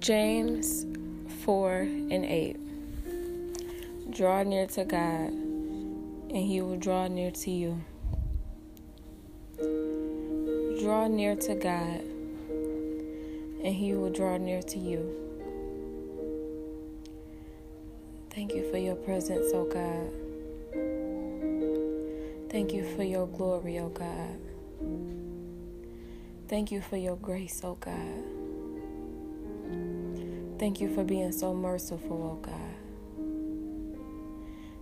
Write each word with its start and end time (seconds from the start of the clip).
James 0.00 0.84
4 1.44 1.78
and 1.78 2.24
8. 2.24 2.56
Draw 4.10 4.42
near 4.42 4.66
to 4.66 4.84
God, 4.84 5.30
and 5.30 6.36
he 6.36 6.60
will 6.60 6.76
draw 6.76 7.06
near 7.06 7.30
to 7.30 7.50
you. 7.52 7.80
Draw 10.82 11.06
near 11.06 11.36
to 11.36 11.54
God, 11.54 12.00
and 13.62 13.74
he 13.74 13.94
will 13.94 14.10
draw 14.10 14.36
near 14.38 14.60
to 14.62 14.78
you. 14.78 15.22
Thank 18.30 18.54
you 18.54 18.68
for 18.68 18.78
your 18.78 18.96
presence, 18.96 19.52
O 19.54 19.60
oh 19.60 19.66
God. 19.66 20.10
Thank 22.50 22.72
you 22.72 22.84
for 22.96 23.04
your 23.04 23.28
glory, 23.28 23.78
O 23.78 23.84
oh 23.84 23.88
God. 23.90 24.40
Thank 26.48 26.72
you 26.72 26.80
for 26.80 26.96
your 26.96 27.16
grace, 27.16 27.60
O 27.62 27.68
oh 27.68 27.74
God. 27.76 28.35
Thank 30.58 30.80
you 30.80 30.94
for 30.94 31.04
being 31.04 31.32
so 31.32 31.52
merciful, 31.52 32.30
oh 32.32 32.40
God. 32.40 32.54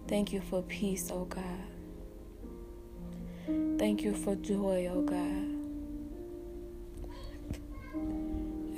Thank 0.07 0.33
you 0.33 0.41
for 0.41 0.63
peace, 0.63 1.11
oh 1.13 1.25
God. 1.25 1.43
Thank 3.79 4.03
you 4.03 4.15
for 4.15 4.37
joy, 4.37 4.89
oh 4.93 5.03
God. 5.03 5.51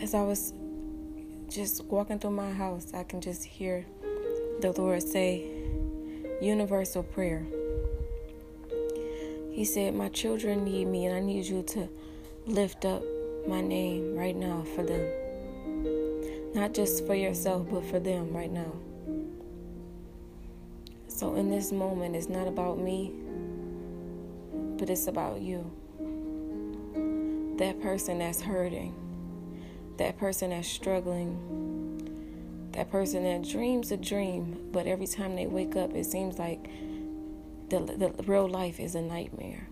As 0.02 0.14
I 0.14 0.22
was 0.22 0.54
just 1.50 1.84
walking 1.84 2.18
through 2.18 2.30
my 2.30 2.52
house, 2.52 2.94
I 2.94 3.04
can 3.04 3.20
just 3.20 3.44
hear 3.44 3.84
the 4.60 4.72
Lord 4.72 5.02
say, 5.02 5.44
Universal 6.40 7.02
prayer. 7.02 7.46
He 9.52 9.66
said, 9.66 9.94
My 9.94 10.08
children 10.08 10.64
need 10.64 10.86
me, 10.86 11.06
and 11.06 11.14
I 11.14 11.20
need 11.20 11.44
you 11.44 11.62
to 11.62 11.88
lift 12.46 12.86
up 12.86 13.02
my 13.46 13.60
name 13.60 14.16
right 14.16 14.36
now 14.36 14.64
for 14.74 14.82
them. 14.82 15.25
Not 16.56 16.72
just 16.72 17.06
for 17.06 17.14
yourself, 17.14 17.66
but 17.70 17.84
for 17.84 18.00
them 18.00 18.32
right 18.32 18.50
now. 18.50 18.72
So, 21.06 21.34
in 21.34 21.50
this 21.50 21.70
moment, 21.70 22.16
it's 22.16 22.30
not 22.30 22.48
about 22.48 22.78
me, 22.78 23.12
but 24.78 24.88
it's 24.88 25.06
about 25.06 25.42
you. 25.42 25.70
That 27.58 27.78
person 27.82 28.20
that's 28.20 28.40
hurting, 28.40 28.94
that 29.98 30.16
person 30.16 30.48
that's 30.48 30.66
struggling, 30.66 32.08
that 32.72 32.90
person 32.90 33.24
that 33.24 33.46
dreams 33.46 33.92
a 33.92 33.98
dream, 33.98 34.70
but 34.72 34.86
every 34.86 35.06
time 35.06 35.36
they 35.36 35.46
wake 35.46 35.76
up, 35.76 35.92
it 35.92 36.04
seems 36.06 36.38
like 36.38 36.70
the, 37.68 37.80
the 37.80 38.14
real 38.22 38.48
life 38.48 38.80
is 38.80 38.94
a 38.94 39.02
nightmare. 39.02 39.68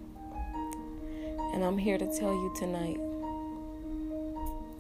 And 1.55 1.65
I'm 1.65 1.79
here 1.79 1.97
to 1.97 2.07
tell 2.19 2.35
you 2.35 2.53
tonight 2.59 3.01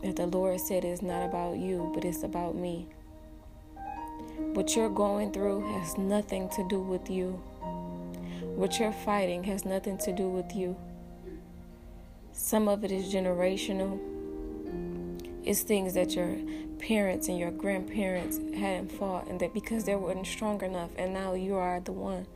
that 0.05 0.17
the 0.17 0.27
Lord 0.27 0.61
said 0.61 0.85
is 0.85 1.03
not 1.03 1.25
about 1.25 1.57
you, 1.57 1.91
but 1.95 2.05
it's 2.05 2.23
about 2.23 2.55
me. 2.55 2.87
What 4.53 4.77
you're 4.77 4.91
going 4.91 5.33
through 5.33 5.67
has 5.79 5.97
nothing 5.97 6.49
to 6.51 6.69
do 6.69 6.81
with 6.81 7.11
you. 7.11 7.41
What 8.55 8.79
you're 8.79 8.93
fighting 8.93 9.43
has 9.45 9.65
nothing 9.65 9.99
to 9.99 10.13
do 10.13 10.29
with 10.29 10.55
you. 10.55 10.77
Some 12.33 12.69
of 12.69 12.85
it 12.85 12.93
is 12.93 13.13
generational. 13.13 13.99
It's 15.45 15.63
things 15.63 15.95
that 15.95 16.15
your 16.15 16.37
parents 16.79 17.29
and 17.29 17.39
your 17.39 17.51
grandparents 17.51 18.39
hadn't 18.57 18.93
fought, 18.93 19.27
and 19.29 19.41
that 19.41 19.55
because 19.55 19.85
they 19.85 19.97
weren't 19.97 20.27
strong 20.27 20.63
enough, 20.63 20.91
and 20.97 21.15
now 21.15 21.35
you 21.35 21.57
are 21.57 21.81
the 21.81 21.93
one. 21.93 22.27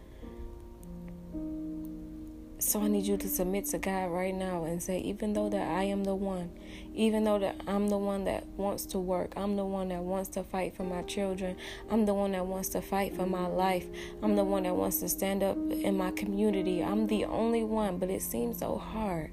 So 2.60 2.82
I 2.82 2.88
need 2.88 3.06
you 3.06 3.16
to 3.16 3.28
submit 3.28 3.66
to 3.66 3.78
God 3.78 4.10
right 4.10 4.34
now 4.34 4.64
and 4.64 4.82
say, 4.82 4.98
even 4.98 5.32
though 5.32 5.48
that 5.48 5.68
I 5.68 5.84
am 5.84 6.02
the 6.02 6.16
one, 6.16 6.50
even 6.92 7.22
though 7.22 7.38
that 7.38 7.60
I'm 7.68 7.88
the 7.88 7.96
one 7.96 8.24
that 8.24 8.46
wants 8.56 8.84
to 8.86 8.98
work, 8.98 9.32
I'm 9.36 9.54
the 9.54 9.64
one 9.64 9.88
that 9.90 10.02
wants 10.02 10.28
to 10.30 10.42
fight 10.42 10.74
for 10.74 10.82
my 10.82 11.02
children, 11.02 11.56
I'm 11.88 12.04
the 12.04 12.14
one 12.14 12.32
that 12.32 12.46
wants 12.46 12.70
to 12.70 12.82
fight 12.82 13.14
for 13.14 13.26
my 13.26 13.46
life, 13.46 13.86
I'm 14.24 14.34
the 14.34 14.42
one 14.42 14.64
that 14.64 14.74
wants 14.74 14.98
to 14.98 15.08
stand 15.08 15.44
up 15.44 15.56
in 15.56 15.96
my 15.96 16.10
community. 16.10 16.82
I'm 16.82 17.06
the 17.06 17.26
only 17.26 17.62
one, 17.62 17.98
but 17.98 18.10
it 18.10 18.22
seems 18.22 18.58
so 18.58 18.76
hard. 18.76 19.30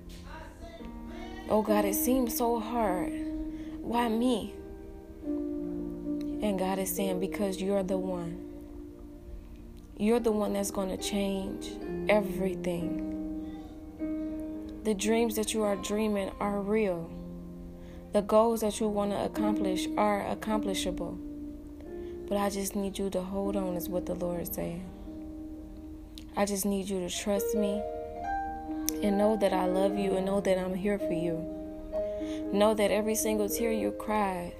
Oh 1.50 1.64
God, 1.64 1.84
it 1.84 1.96
seems 1.96 2.38
so 2.38 2.60
hard. 2.60 3.12
Why 3.82 4.08
me? 4.08 4.54
And 5.26 6.60
God 6.60 6.78
is 6.78 6.96
saying, 6.96 7.20
because 7.20 7.60
you're 7.60 7.82
the 7.82 7.98
one. 7.98 8.40
You're 9.98 10.20
the 10.20 10.32
one 10.32 10.54
that's 10.54 10.70
going 10.70 10.96
to 10.96 11.04
change 11.04 11.72
everything. 12.08 13.14
The 14.86 14.94
dreams 14.94 15.36
that 15.38 15.52
you 15.52 15.64
are 15.64 15.76
dreaming 15.76 16.30
are 16.40 16.62
real. 16.62 17.10
The 18.14 18.22
goals 18.22 18.62
that 18.62 18.80
you 18.80 18.88
want 18.88 19.14
to 19.14 19.26
accomplish 19.26 19.88
are 19.98 20.28
accomplishable. 20.28 21.18
But 22.30 22.38
I 22.38 22.52
just 22.52 22.76
need 22.76 23.00
you 23.00 23.10
to 23.10 23.22
hold 23.24 23.56
on, 23.56 23.76
is 23.76 23.90
what 23.90 24.06
the 24.06 24.14
Lord 24.14 24.42
is 24.42 24.50
saying. 24.50 24.88
I 26.38 26.46
just 26.46 26.68
need 26.68 26.88
you 26.88 27.00
to 27.00 27.10
trust 27.10 27.56
me 27.56 27.82
and 29.02 29.18
know 29.18 29.36
that 29.42 29.54
I 29.54 29.66
love 29.66 29.98
you 29.98 30.18
and 30.18 30.26
know 30.28 30.40
that 30.42 30.60
I'm 30.60 30.76
here 30.76 31.00
for 31.00 31.14
you. 31.14 32.52
Know 32.54 32.76
that 32.76 32.92
every 32.92 33.16
single 33.16 33.50
tear 33.50 33.72
you 33.72 33.90
cried, 33.90 34.54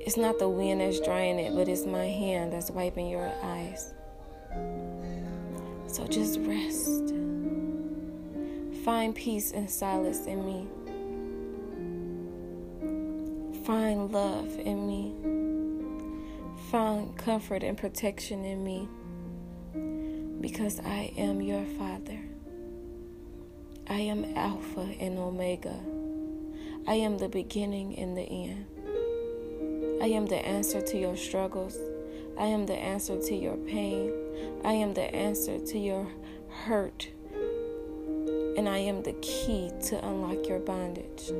it's 0.00 0.16
not 0.16 0.40
the 0.40 0.48
wind 0.48 0.80
that's 0.80 0.98
drying 0.98 1.38
it, 1.38 1.54
but 1.54 1.68
it's 1.68 1.86
my 1.86 2.06
hand 2.06 2.52
that's 2.52 2.72
wiping 2.72 3.08
your 3.08 3.32
eyes. 3.44 3.94
So 5.86 6.08
just 6.08 6.40
rest. 6.40 7.19
Find 8.84 9.14
peace 9.14 9.52
and 9.52 9.68
silence 9.68 10.24
in 10.26 10.46
me. 10.46 10.66
Find 13.64 14.10
love 14.10 14.58
in 14.58 14.86
me. 14.86 15.14
Find 16.70 17.14
comfort 17.18 17.62
and 17.62 17.76
protection 17.76 18.42
in 18.46 18.64
me. 18.64 18.88
Because 20.40 20.80
I 20.80 21.12
am 21.18 21.42
your 21.42 21.64
Father. 21.78 22.20
I 23.86 24.00
am 24.00 24.24
Alpha 24.34 24.94
and 24.98 25.18
Omega. 25.18 25.78
I 26.88 26.94
am 26.94 27.18
the 27.18 27.28
beginning 27.28 27.98
and 27.98 28.16
the 28.16 28.22
end. 28.22 28.64
I 30.02 30.06
am 30.06 30.24
the 30.24 30.38
answer 30.38 30.80
to 30.80 30.98
your 30.98 31.18
struggles. 31.18 31.76
I 32.38 32.46
am 32.46 32.64
the 32.64 32.76
answer 32.76 33.20
to 33.20 33.34
your 33.34 33.56
pain. 33.56 34.10
I 34.64 34.72
am 34.72 34.94
the 34.94 35.14
answer 35.14 35.58
to 35.58 35.78
your 35.78 36.08
hurt 36.48 37.08
and 38.56 38.68
I 38.68 38.78
am 38.78 39.02
the 39.02 39.12
key 39.14 39.70
to 39.86 40.06
unlock 40.06 40.46
your 40.48 40.58
bondage. 40.58 41.32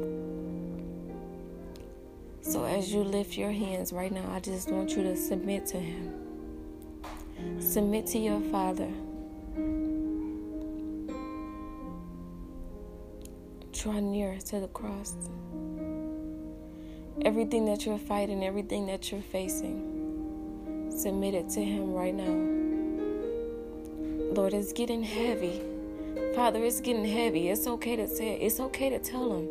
So, 2.43 2.65
as 2.65 2.93
you 2.93 3.03
lift 3.05 3.37
your 3.37 3.53
hands 3.53 3.93
right 3.93 4.11
now, 4.11 4.25
I 4.33 4.41
just 4.41 4.71
want 4.71 4.97
you 4.97 5.03
to 5.03 5.17
submit 5.17 5.67
to 5.67 5.79
Him. 5.79 6.15
Submit 7.61 8.07
to 8.09 8.19
your 8.19 8.41
Father. 8.41 8.91
Draw 13.73 14.01
near 14.01 14.39
to 14.39 14.61
the 14.61 14.69
cross. 14.69 15.15
Everything 17.23 17.67
that 17.67 17.85
you're 17.85 17.99
fighting, 17.99 18.45
everything 18.45 18.87
that 18.87 19.13
you're 19.13 19.21
facing, 19.21 20.91
submit 20.97 21.35
it 21.35 21.51
to 21.51 21.63
Him 21.63 21.93
right 21.93 22.15
now. 22.15 22.59
Lord, 24.35 24.55
it's 24.55 24.73
getting 24.73 25.03
heavy. 25.03 25.61
Father, 26.35 26.65
it's 26.65 26.81
getting 26.81 27.05
heavy. 27.05 27.49
It's 27.49 27.67
okay 27.67 27.97
to 27.97 28.09
say. 28.09 28.39
It's 28.41 28.61
okay 28.61 28.91
to 28.91 28.99
tell 28.99 29.33
him. 29.33 29.49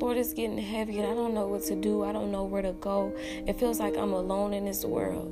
Lord, 0.00 0.16
it's 0.16 0.32
getting 0.32 0.58
heavy 0.58 0.98
and 0.98 1.10
I 1.10 1.14
don't 1.14 1.34
know 1.34 1.46
what 1.46 1.62
to 1.64 1.74
do. 1.74 2.04
I 2.04 2.12
don't 2.12 2.32
know 2.32 2.44
where 2.44 2.62
to 2.62 2.72
go. 2.72 3.12
It 3.46 3.58
feels 3.58 3.80
like 3.80 3.96
I'm 3.96 4.12
alone 4.12 4.54
in 4.54 4.64
this 4.64 4.84
world. 4.84 5.30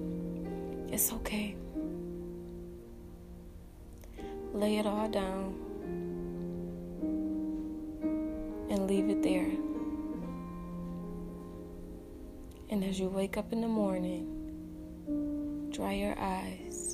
It's 0.93 1.13
okay. 1.13 1.57
Lay 4.55 4.79
it 4.79 4.87
all 4.87 5.09
down 5.09 5.55
and 8.71 8.87
leave 8.87 9.09
it 9.09 9.23
there. 9.23 9.51
And 12.71 12.85
as 12.85 12.99
you 12.99 13.09
wake 13.09 13.37
up 13.37 13.53
in 13.53 13.61
the 13.61 13.69
morning, 13.69 15.69
dry 15.71 15.93
your 15.93 16.19
eyes 16.19 16.88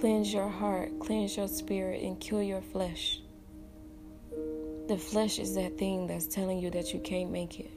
Cleanse 0.00 0.30
your 0.30 0.50
heart, 0.50 0.90
cleanse 1.00 1.38
your 1.38 1.48
spirit, 1.48 2.02
and 2.02 2.20
kill 2.20 2.42
your 2.42 2.60
flesh. 2.60 3.22
The 4.88 4.98
flesh 4.98 5.38
is 5.38 5.54
that 5.54 5.78
thing 5.78 6.06
that's 6.06 6.26
telling 6.26 6.58
you 6.58 6.68
that 6.72 6.92
you 6.92 7.00
can't 7.00 7.30
make 7.30 7.58
it. 7.58 7.70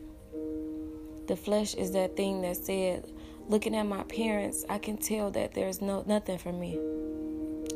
The 1.30 1.38
flesh 1.38 1.76
is 1.76 1.94
that 1.94 2.18
thing 2.18 2.42
that 2.42 2.58
said, 2.58 3.10
looking 3.48 3.74
at 3.74 3.84
my 3.84 4.04
parents, 4.04 4.66
I 4.70 4.80
can 4.80 4.98
tell 4.98 5.32
that 5.32 5.54
there's 5.54 5.82
no 5.82 6.04
nothing 6.08 6.38
for 6.38 6.52
me. 6.52 6.78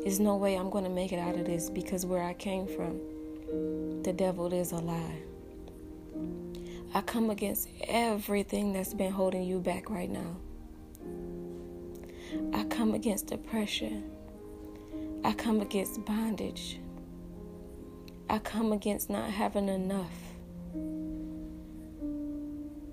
There's 0.02 0.20
no 0.20 0.36
way 0.36 0.56
I'm 0.56 0.68
going 0.68 0.84
to 0.84 0.90
make 0.90 1.12
it 1.12 1.18
out 1.18 1.36
of 1.36 1.46
this 1.46 1.70
because 1.70 2.04
where 2.04 2.22
I 2.22 2.34
came 2.34 2.66
from, 2.66 4.02
the 4.02 4.12
devil 4.12 4.52
is 4.52 4.72
a 4.72 4.76
lie. 4.76 5.22
I 6.92 7.00
come 7.00 7.30
against 7.30 7.70
everything 7.88 8.74
that's 8.74 8.92
been 8.92 9.10
holding 9.10 9.44
you 9.44 9.58
back 9.58 9.88
right 9.88 10.10
now. 10.10 10.36
I 12.52 12.64
come 12.64 12.92
against 12.92 13.28
depression. 13.28 14.10
I 15.24 15.32
come 15.32 15.62
against 15.62 16.04
bondage. 16.04 16.78
I 18.28 18.38
come 18.40 18.72
against 18.72 19.08
not 19.08 19.30
having 19.30 19.70
enough. 19.70 20.12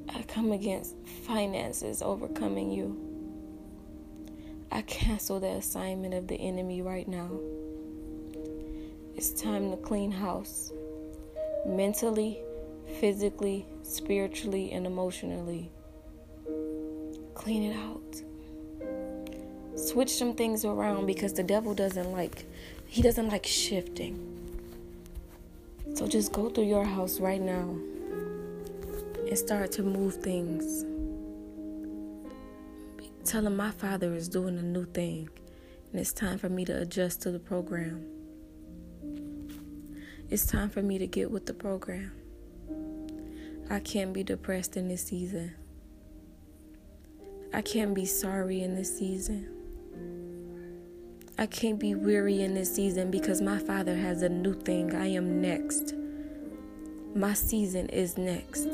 I 0.07 0.22
come 0.24 0.54
against 0.54 0.95
finances 1.25 2.01
overcoming 2.01 2.72
you. 2.72 2.98
I 4.72 4.81
cancel 4.83 5.42
the 5.42 5.50
assignment 5.50 6.13
of 6.13 6.28
the 6.30 6.36
enemy 6.36 6.81
right 6.81 7.06
now. 7.06 7.30
It's 9.13 9.31
time 9.31 9.69
to 9.72 9.78
clean 9.78 10.10
house 10.10 10.72
mentally, 11.66 12.39
physically, 13.01 13.66
spiritually, 13.83 14.72
and 14.72 14.88
emotionally. 14.88 15.69
Clean 17.36 17.63
it 17.63 17.75
out. 17.75 18.31
Switch 19.91 20.11
some 20.11 20.33
things 20.35 20.63
around 20.63 21.05
because 21.05 21.33
the 21.33 21.43
devil 21.43 21.73
doesn't 21.73 22.13
like 22.13 22.45
he 22.88 23.01
doesn't 23.01 23.27
like 23.27 23.45
shifting. 23.45 24.15
So 25.95 26.07
just 26.07 26.31
go 26.31 26.49
through 26.49 26.67
your 26.67 26.85
house 26.85 27.19
right 27.19 27.41
now 27.41 27.75
and 29.27 29.38
start 29.38 29.69
to 29.73 29.83
move 29.83 30.15
things. 30.15 30.85
Tell 33.25 33.45
him 33.45 33.57
my 33.57 33.71
father 33.71 34.13
is 34.13 34.29
doing 34.29 34.57
a 34.57 34.61
new 34.61 34.85
thing 34.85 35.27
and 35.91 35.99
it's 35.99 36.13
time 36.13 36.37
for 36.37 36.47
me 36.47 36.63
to 36.63 36.81
adjust 36.83 37.21
to 37.23 37.31
the 37.31 37.39
program. 37.39 38.05
It's 40.29 40.45
time 40.45 40.69
for 40.69 40.81
me 40.81 40.99
to 40.99 41.07
get 41.07 41.29
with 41.29 41.47
the 41.47 41.53
program. 41.53 42.13
I 43.69 43.81
can't 43.81 44.13
be 44.13 44.23
depressed 44.23 44.77
in 44.77 44.87
this 44.87 45.03
season. 45.03 45.53
I 47.53 47.61
can't 47.61 47.94
be 47.94 48.05
sorry 48.05 48.61
in 48.61 48.75
this 48.75 48.97
season. 48.97 49.57
I 51.41 51.47
can't 51.47 51.79
be 51.79 51.95
weary 51.95 52.41
in 52.41 52.53
this 52.53 52.71
season 52.71 53.09
because 53.09 53.41
my 53.41 53.57
Father 53.57 53.95
has 53.95 54.21
a 54.21 54.29
new 54.29 54.53
thing. 54.53 54.93
I 54.95 55.07
am 55.07 55.41
next. 55.41 55.95
My 57.15 57.33
season 57.33 57.89
is 57.89 58.15
next. 58.15 58.67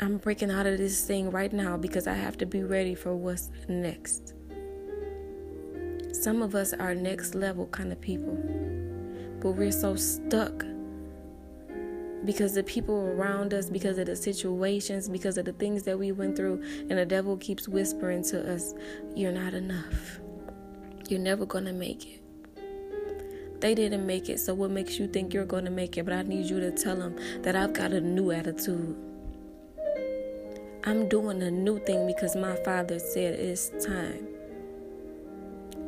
I'm 0.00 0.16
breaking 0.16 0.50
out 0.50 0.64
of 0.64 0.78
this 0.78 1.04
thing 1.04 1.30
right 1.30 1.52
now 1.52 1.76
because 1.76 2.06
I 2.06 2.14
have 2.14 2.38
to 2.38 2.46
be 2.46 2.62
ready 2.62 2.94
for 2.94 3.14
what's 3.14 3.50
next. 3.68 4.32
Some 6.12 6.40
of 6.40 6.54
us 6.54 6.72
are 6.72 6.94
next 6.94 7.34
level 7.34 7.66
kind 7.66 7.92
of 7.92 8.00
people, 8.00 8.34
but 9.40 9.50
we're 9.50 9.70
so 9.70 9.96
stuck 9.96 10.64
because 12.24 12.54
the 12.54 12.62
people 12.62 13.08
around 13.08 13.52
us, 13.52 13.68
because 13.68 13.98
of 13.98 14.06
the 14.06 14.16
situations, 14.16 15.10
because 15.10 15.36
of 15.36 15.44
the 15.44 15.52
things 15.52 15.82
that 15.82 15.98
we 15.98 16.10
went 16.10 16.36
through, 16.36 16.62
and 16.88 16.92
the 16.92 17.04
devil 17.04 17.36
keeps 17.36 17.68
whispering 17.68 18.22
to 18.24 18.54
us, 18.54 18.72
You're 19.14 19.30
not 19.30 19.52
enough. 19.52 20.20
You're 21.08 21.20
never 21.20 21.44
going 21.44 21.66
to 21.66 21.72
make 21.72 22.06
it. 22.06 22.20
They 23.60 23.74
didn't 23.74 24.06
make 24.06 24.28
it, 24.28 24.40
so 24.40 24.54
what 24.54 24.70
makes 24.70 24.98
you 24.98 25.06
think 25.06 25.32
you're 25.32 25.44
going 25.44 25.64
to 25.64 25.70
make 25.70 25.96
it? 25.96 26.04
But 26.04 26.14
I 26.14 26.22
need 26.22 26.48
you 26.48 26.60
to 26.60 26.70
tell 26.70 26.96
them 26.96 27.16
that 27.42 27.54
I've 27.56 27.72
got 27.72 27.92
a 27.92 28.00
new 28.00 28.30
attitude. 28.30 28.96
I'm 30.84 31.08
doing 31.08 31.42
a 31.42 31.50
new 31.50 31.78
thing 31.78 32.06
because 32.06 32.36
my 32.36 32.56
father 32.56 32.98
said 32.98 33.38
it's 33.38 33.70
time. 33.84 34.28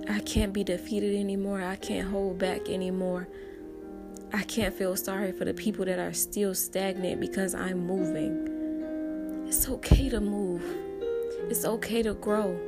I 0.08 0.20
can't 0.20 0.52
be 0.52 0.64
defeated 0.64 1.18
anymore. 1.18 1.62
I 1.62 1.76
can't 1.76 2.08
hold 2.08 2.38
back 2.38 2.68
anymore. 2.68 3.28
I 4.32 4.42
can't 4.42 4.74
feel 4.74 4.96
sorry 4.96 5.32
for 5.32 5.44
the 5.44 5.54
people 5.54 5.84
that 5.84 5.98
are 5.98 6.12
still 6.12 6.54
stagnant 6.54 7.20
because 7.20 7.54
I'm 7.54 7.86
moving. 7.86 9.44
It's 9.48 9.68
okay 9.68 10.08
to 10.08 10.20
move, 10.20 10.62
it's 11.48 11.64
okay 11.64 12.02
to 12.02 12.14
grow. 12.14 12.58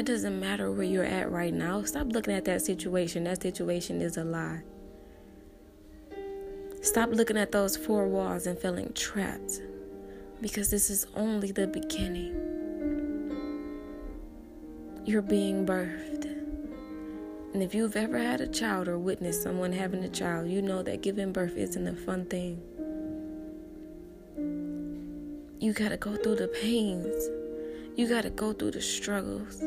It 0.00 0.06
doesn't 0.06 0.40
matter 0.40 0.72
where 0.72 0.86
you're 0.86 1.04
at 1.04 1.30
right 1.30 1.52
now. 1.52 1.82
Stop 1.82 2.12
looking 2.12 2.32
at 2.32 2.46
that 2.46 2.62
situation. 2.62 3.24
That 3.24 3.42
situation 3.42 4.00
is 4.00 4.16
a 4.16 4.24
lie. 4.24 4.62
Stop 6.80 7.10
looking 7.10 7.36
at 7.36 7.52
those 7.52 7.76
four 7.76 8.08
walls 8.08 8.46
and 8.46 8.58
feeling 8.58 8.94
trapped 8.94 9.60
because 10.40 10.70
this 10.70 10.88
is 10.88 11.06
only 11.14 11.52
the 11.52 11.66
beginning. 11.66 12.32
You're 15.04 15.20
being 15.20 15.66
birthed. 15.66 16.24
And 17.52 17.62
if 17.62 17.74
you've 17.74 17.94
ever 17.94 18.16
had 18.16 18.40
a 18.40 18.46
child 18.46 18.88
or 18.88 18.98
witnessed 18.98 19.42
someone 19.42 19.70
having 19.70 20.02
a 20.02 20.08
child, 20.08 20.48
you 20.48 20.62
know 20.62 20.82
that 20.82 21.02
giving 21.02 21.30
birth 21.30 21.58
isn't 21.58 21.86
a 21.86 21.94
fun 21.94 22.24
thing. 22.24 22.62
You 25.60 25.74
got 25.74 25.90
to 25.90 25.98
go 25.98 26.16
through 26.16 26.36
the 26.36 26.48
pains. 26.48 27.28
You 27.96 28.08
got 28.08 28.22
to 28.22 28.30
go 28.30 28.54
through 28.54 28.70
the 28.70 28.80
struggles. 28.80 29.62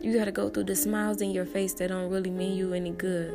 You 0.00 0.16
got 0.16 0.24
to 0.24 0.32
go 0.32 0.48
through 0.48 0.64
the 0.64 0.76
smiles 0.76 1.20
in 1.20 1.30
your 1.30 1.44
face 1.44 1.74
that 1.74 1.88
don't 1.88 2.10
really 2.10 2.30
mean 2.30 2.56
you 2.56 2.72
any 2.72 2.90
good. 2.90 3.34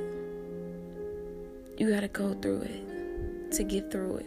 You 1.77 1.91
got 1.91 2.00
to 2.00 2.07
go 2.07 2.33
through 2.33 2.62
it 2.62 3.51
to 3.51 3.63
get 3.63 3.91
through 3.91 4.17
it. 4.17 4.25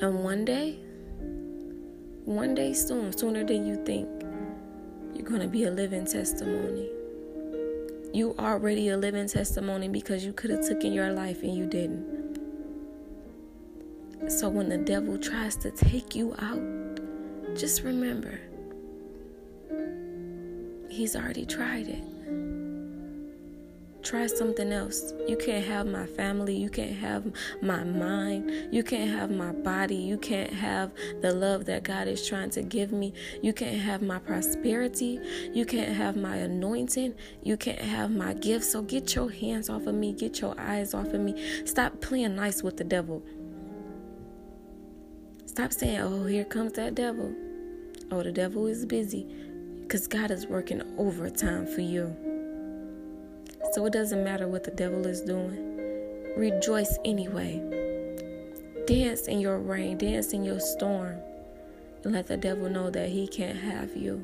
And 0.00 0.24
one 0.24 0.46
day, 0.46 0.78
one 2.24 2.54
day 2.54 2.72
soon, 2.72 3.16
sooner 3.16 3.44
than 3.44 3.66
you 3.66 3.84
think, 3.84 4.08
you're 5.14 5.38
to 5.40 5.46
be 5.46 5.64
a 5.64 5.70
living 5.70 6.06
testimony. 6.06 6.88
You 8.14 8.34
already 8.38 8.88
a 8.88 8.96
living 8.96 9.28
testimony 9.28 9.88
because 9.88 10.24
you 10.24 10.32
could 10.32 10.48
have 10.48 10.66
taken 10.66 10.92
your 10.94 11.12
life 11.12 11.42
and 11.42 11.54
you 11.54 11.66
didn't. 11.66 12.38
So 14.28 14.48
when 14.48 14.70
the 14.70 14.78
devil 14.78 15.18
tries 15.18 15.56
to 15.56 15.70
take 15.70 16.14
you 16.14 16.34
out, 16.38 16.96
just 17.54 17.82
remember 17.82 18.40
he's 20.90 21.16
already 21.16 21.46
tried 21.46 21.88
it. 21.88 22.02
Try 24.06 24.28
something 24.28 24.72
else. 24.72 25.12
You 25.26 25.36
can't 25.36 25.66
have 25.66 25.84
my 25.84 26.06
family. 26.06 26.56
You 26.56 26.70
can't 26.70 26.94
have 26.94 27.24
my 27.60 27.82
mind. 27.82 28.72
You 28.72 28.84
can't 28.84 29.10
have 29.10 29.32
my 29.32 29.50
body. 29.50 29.96
You 29.96 30.16
can't 30.16 30.52
have 30.52 30.92
the 31.22 31.32
love 31.32 31.64
that 31.64 31.82
God 31.82 32.06
is 32.06 32.24
trying 32.24 32.50
to 32.50 32.62
give 32.62 32.92
me. 32.92 33.12
You 33.42 33.52
can't 33.52 33.80
have 33.80 34.02
my 34.02 34.20
prosperity. 34.20 35.18
You 35.52 35.66
can't 35.66 35.92
have 35.92 36.14
my 36.16 36.36
anointing. 36.36 37.14
You 37.42 37.56
can't 37.56 37.80
have 37.80 38.12
my 38.12 38.34
gifts. 38.34 38.70
So 38.70 38.82
get 38.82 39.12
your 39.16 39.28
hands 39.28 39.68
off 39.68 39.88
of 39.88 39.96
me. 39.96 40.12
Get 40.12 40.40
your 40.40 40.54
eyes 40.56 40.94
off 40.94 41.08
of 41.08 41.20
me. 41.20 41.64
Stop 41.64 42.00
playing 42.00 42.36
nice 42.36 42.62
with 42.62 42.76
the 42.76 42.84
devil. 42.84 43.24
Stop 45.46 45.72
saying, 45.72 45.98
oh, 45.98 46.26
here 46.26 46.44
comes 46.44 46.74
that 46.74 46.94
devil. 46.94 47.34
Oh, 48.12 48.22
the 48.22 48.30
devil 48.30 48.68
is 48.68 48.86
busy. 48.86 49.26
Because 49.86 50.08
God 50.08 50.32
is 50.32 50.48
working 50.48 50.82
overtime 50.98 51.64
for 51.64 51.80
you. 51.80 52.16
So 53.72 53.86
it 53.86 53.92
doesn't 53.92 54.24
matter 54.24 54.48
what 54.48 54.64
the 54.64 54.72
devil 54.72 55.06
is 55.06 55.20
doing. 55.20 56.34
Rejoice 56.36 56.98
anyway. 57.04 57.62
Dance 58.88 59.28
in 59.28 59.38
your 59.38 59.58
rain, 59.58 59.96
dance 59.96 60.32
in 60.32 60.42
your 60.42 60.58
storm, 60.58 61.18
and 62.02 62.12
let 62.12 62.26
the 62.26 62.36
devil 62.36 62.68
know 62.68 62.90
that 62.90 63.10
he 63.10 63.28
can't 63.28 63.56
have 63.56 63.96
you. 63.96 64.16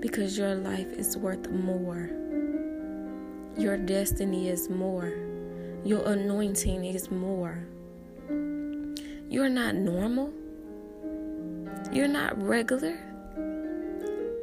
Because 0.00 0.38
your 0.38 0.54
life 0.54 0.92
is 0.92 1.16
worth 1.16 1.50
more. 1.50 2.08
Your 3.56 3.76
destiny 3.76 4.48
is 4.48 4.70
more. 4.70 5.12
Your 5.84 6.06
anointing 6.06 6.84
is 6.84 7.10
more. 7.10 7.66
You're 9.28 9.48
not 9.48 9.74
normal. 9.74 10.32
You're 11.92 12.06
not 12.06 12.40
regular. 12.40 13.07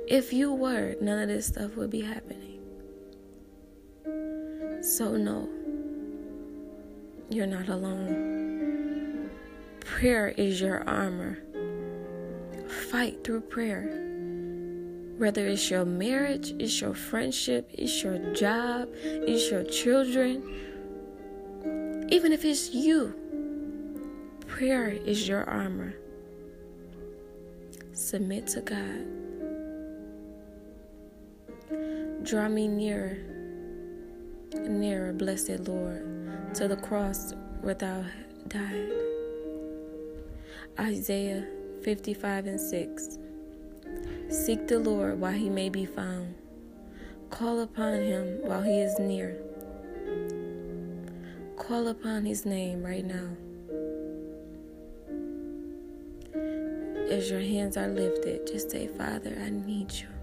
If 0.07 0.31
you 0.31 0.53
were, 0.53 0.95
none 1.01 1.19
of 1.19 1.27
this 1.29 1.47
stuff 1.47 1.75
would 1.75 1.89
be 1.89 2.01
happening. 2.01 2.61
So, 4.81 5.17
no, 5.17 5.49
you're 7.29 7.47
not 7.47 7.69
alone. 7.69 9.29
Prayer 9.79 10.29
is 10.29 10.61
your 10.61 10.87
armor. 10.87 11.39
Fight 12.91 13.23
through 13.23 13.41
prayer. 13.41 14.01
Whether 15.17 15.47
it's 15.47 15.71
your 15.71 15.85
marriage, 15.85 16.53
it's 16.59 16.81
your 16.81 16.93
friendship, 16.93 17.69
it's 17.73 18.03
your 18.03 18.19
job, 18.33 18.89
it's 19.03 19.49
your 19.49 19.63
children, 19.63 20.43
even 22.09 22.31
if 22.31 22.45
it's 22.45 22.73
you, 22.73 23.15
prayer 24.45 24.89
is 24.89 25.27
your 25.27 25.49
armor. 25.49 25.95
Submit 27.93 28.47
to 28.47 28.61
God. 28.61 29.24
Draw 32.25 32.49
me 32.49 32.67
nearer 32.67 33.35
nearer, 34.67 35.13
blessed 35.13 35.67
Lord, 35.67 36.53
to 36.55 36.67
the 36.67 36.77
cross 36.77 37.33
where 37.61 37.73
thou 37.73 38.03
died. 38.47 38.91
Isaiah 40.79 41.45
55 41.83 42.47
and 42.47 42.59
6. 42.59 43.17
Seek 44.29 44.67
the 44.67 44.79
Lord 44.79 45.19
while 45.19 45.33
he 45.33 45.49
may 45.49 45.69
be 45.69 45.85
found. 45.85 46.35
Call 47.29 47.61
upon 47.61 48.01
him 48.01 48.39
while 48.41 48.61
he 48.61 48.79
is 48.79 48.97
near. 48.99 49.37
Call 51.57 51.87
upon 51.87 52.25
his 52.25 52.45
name 52.45 52.83
right 52.83 53.05
now. 53.05 53.29
As 57.09 57.29
your 57.29 57.39
hands 57.39 57.77
are 57.77 57.87
lifted, 57.87 58.47
just 58.47 58.71
say, 58.71 58.87
Father, 58.87 59.37
I 59.39 59.49
need 59.49 59.91
you. 59.93 60.14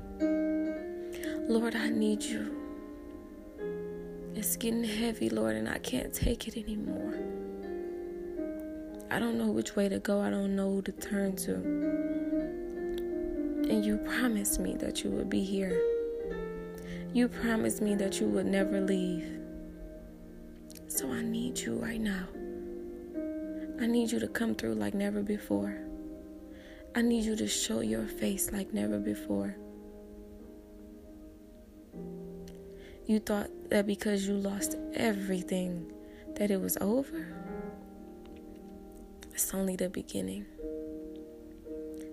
Lord, 1.49 1.75
I 1.75 1.90
need 1.90 2.22
you. 2.22 2.56
It's 4.34 4.56
getting 4.56 4.84
heavy, 4.84 5.28
Lord, 5.28 5.56
and 5.56 5.68
I 5.68 5.78
can't 5.78 6.14
take 6.14 6.46
it 6.46 6.56
anymore. 6.56 7.14
I 9.11 9.18
don't 9.18 9.37
know 9.37 9.49
which 9.49 9.75
way 9.75 9.88
to 9.88 9.99
go. 9.99 10.20
I 10.20 10.30
don't 10.30 10.54
know 10.54 10.70
who 10.70 10.82
to 10.82 10.92
turn 10.92 11.34
to. 11.37 11.54
And 13.68 13.84
you 13.84 13.99
promised 13.99 14.61
me 14.61 14.76
that 14.76 15.02
you 15.02 15.11
would 15.11 15.28
be 15.28 15.42
here. 15.42 15.82
You 17.12 17.28
promised 17.28 17.82
me 17.82 17.96
that 17.96 18.20
you 18.20 18.28
would 18.28 18.46
never 18.46 18.80
leave. 18.80 19.26
So 20.87 21.11
I 21.11 21.22
need 21.22 21.58
you 21.58 21.75
right 21.75 22.00
now. 22.00 22.28
I 23.80 23.87
need 23.87 24.12
you 24.12 24.20
to 24.20 24.28
come 24.28 24.54
through 24.54 24.75
like 24.75 24.94
never 24.94 25.22
before. 25.22 25.76
I 26.94 27.02
need 27.02 27.25
you 27.25 27.34
to 27.37 27.49
show 27.49 27.80
your 27.80 28.06
face 28.06 28.52
like 28.52 28.72
never 28.72 28.99
before. 28.99 29.56
You 33.06 33.18
thought 33.18 33.50
that 33.71 33.87
because 33.87 34.28
you 34.28 34.35
lost 34.35 34.76
everything, 34.94 35.92
that 36.37 36.50
it 36.50 36.61
was 36.61 36.76
over. 36.80 37.26
It's 39.32 39.52
only 39.52 39.75
the 39.75 39.88
beginning. 39.88 40.47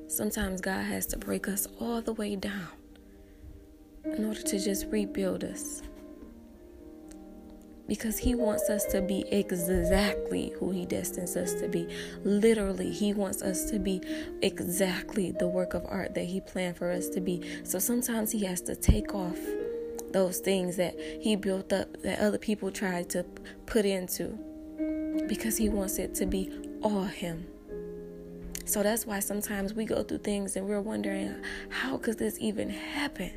Sometimes 0.07 0.61
God 0.61 0.83
has 0.83 1.05
to 1.07 1.17
break 1.17 1.47
us 1.47 1.67
all 1.79 2.01
the 2.01 2.13
way 2.13 2.35
down 2.35 2.69
in 4.03 4.25
order 4.25 4.41
to 4.41 4.59
just 4.59 4.87
rebuild 4.87 5.43
us. 5.43 5.83
Because 7.87 8.17
He 8.17 8.33
wants 8.33 8.69
us 8.69 8.85
to 8.85 9.01
be 9.01 9.25
exactly 9.31 10.53
who 10.57 10.71
He 10.71 10.87
destines 10.87 11.35
us 11.35 11.53
to 11.55 11.67
be. 11.67 11.87
Literally, 12.23 12.91
He 12.91 13.13
wants 13.13 13.43
us 13.43 13.69
to 13.69 13.77
be 13.77 14.01
exactly 14.41 15.31
the 15.31 15.47
work 15.47 15.75
of 15.75 15.85
art 15.87 16.15
that 16.15 16.25
He 16.25 16.41
planned 16.41 16.77
for 16.77 16.89
us 16.89 17.09
to 17.09 17.21
be. 17.21 17.43
So 17.63 17.77
sometimes 17.77 18.31
He 18.31 18.43
has 18.45 18.61
to 18.61 18.75
take 18.75 19.13
off 19.13 19.37
those 20.11 20.39
things 20.39 20.75
that 20.77 20.97
He 21.21 21.35
built 21.35 21.71
up 21.73 22.01
that 22.03 22.19
other 22.19 22.37
people 22.37 22.71
tried 22.71 23.09
to 23.11 23.23
put 23.65 23.85
into 23.85 24.37
because 25.27 25.57
He 25.57 25.69
wants 25.69 25.97
it 25.97 26.15
to 26.15 26.25
be 26.25 26.51
all 26.81 27.03
Him. 27.03 27.45
So 28.65 28.83
that's 28.83 29.05
why 29.05 29.19
sometimes 29.19 29.73
we 29.73 29.85
go 29.85 30.03
through 30.03 30.19
things 30.19 30.55
and 30.55 30.67
we're 30.67 30.81
wondering, 30.81 31.35
how 31.69 31.97
could 31.97 32.19
this 32.19 32.37
even 32.39 32.69
happen? 32.69 33.31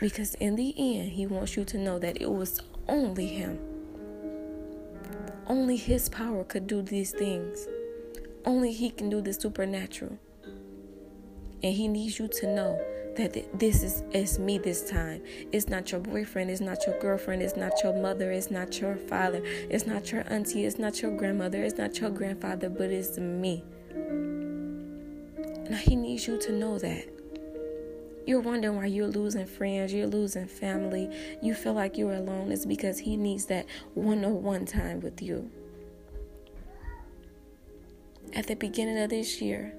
Because 0.00 0.34
in 0.34 0.56
the 0.56 0.74
end, 0.76 1.12
He 1.12 1.26
wants 1.26 1.56
you 1.56 1.64
to 1.66 1.78
know 1.78 1.98
that 1.98 2.20
it 2.20 2.30
was 2.30 2.60
only 2.88 3.26
Him. 3.26 3.58
Only 5.46 5.76
His 5.76 6.08
power 6.08 6.44
could 6.44 6.66
do 6.66 6.82
these 6.82 7.12
things. 7.12 7.68
Only 8.44 8.72
He 8.72 8.90
can 8.90 9.10
do 9.10 9.20
the 9.20 9.32
supernatural. 9.32 10.18
And 11.62 11.74
He 11.74 11.88
needs 11.88 12.18
you 12.18 12.28
to 12.28 12.46
know 12.54 12.80
that 13.18 13.58
this 13.58 13.82
is 13.82 14.04
it's 14.12 14.38
me 14.38 14.58
this 14.58 14.88
time. 14.88 15.22
It's 15.52 15.68
not 15.68 15.90
your 15.90 16.00
boyfriend, 16.00 16.50
it's 16.50 16.60
not 16.60 16.86
your 16.86 16.98
girlfriend, 17.00 17.42
it's 17.42 17.56
not 17.56 17.72
your 17.82 17.92
mother, 18.00 18.30
it's 18.30 18.50
not 18.50 18.80
your 18.80 18.96
father, 18.96 19.42
it's 19.44 19.86
not 19.86 20.12
your 20.12 20.24
auntie, 20.32 20.64
it's 20.64 20.78
not 20.78 21.02
your 21.02 21.16
grandmother, 21.16 21.62
it's 21.62 21.76
not 21.76 21.98
your 22.00 22.10
grandfather, 22.10 22.68
but 22.68 22.90
it's 22.90 23.18
me. 23.18 23.64
Now 25.68 25.76
he 25.76 25.96
needs 25.96 26.26
you 26.26 26.38
to 26.38 26.52
know 26.52 26.78
that. 26.78 27.08
You're 28.24 28.40
wondering 28.40 28.76
why 28.76 28.86
you're 28.86 29.08
losing 29.08 29.46
friends, 29.46 29.92
you're 29.92 30.06
losing 30.06 30.46
family, 30.46 31.10
you 31.42 31.54
feel 31.54 31.74
like 31.74 31.98
you're 31.98 32.14
alone. 32.14 32.52
It's 32.52 32.66
because 32.66 32.98
he 32.98 33.16
needs 33.16 33.46
that 33.46 33.66
one 33.94 34.24
on 34.24 34.42
one 34.42 34.64
time 34.64 35.00
with 35.00 35.20
you. 35.22 35.50
At 38.34 38.46
the 38.46 38.54
beginning 38.54 38.98
of 38.98 39.10
this 39.10 39.40
year, 39.40 39.72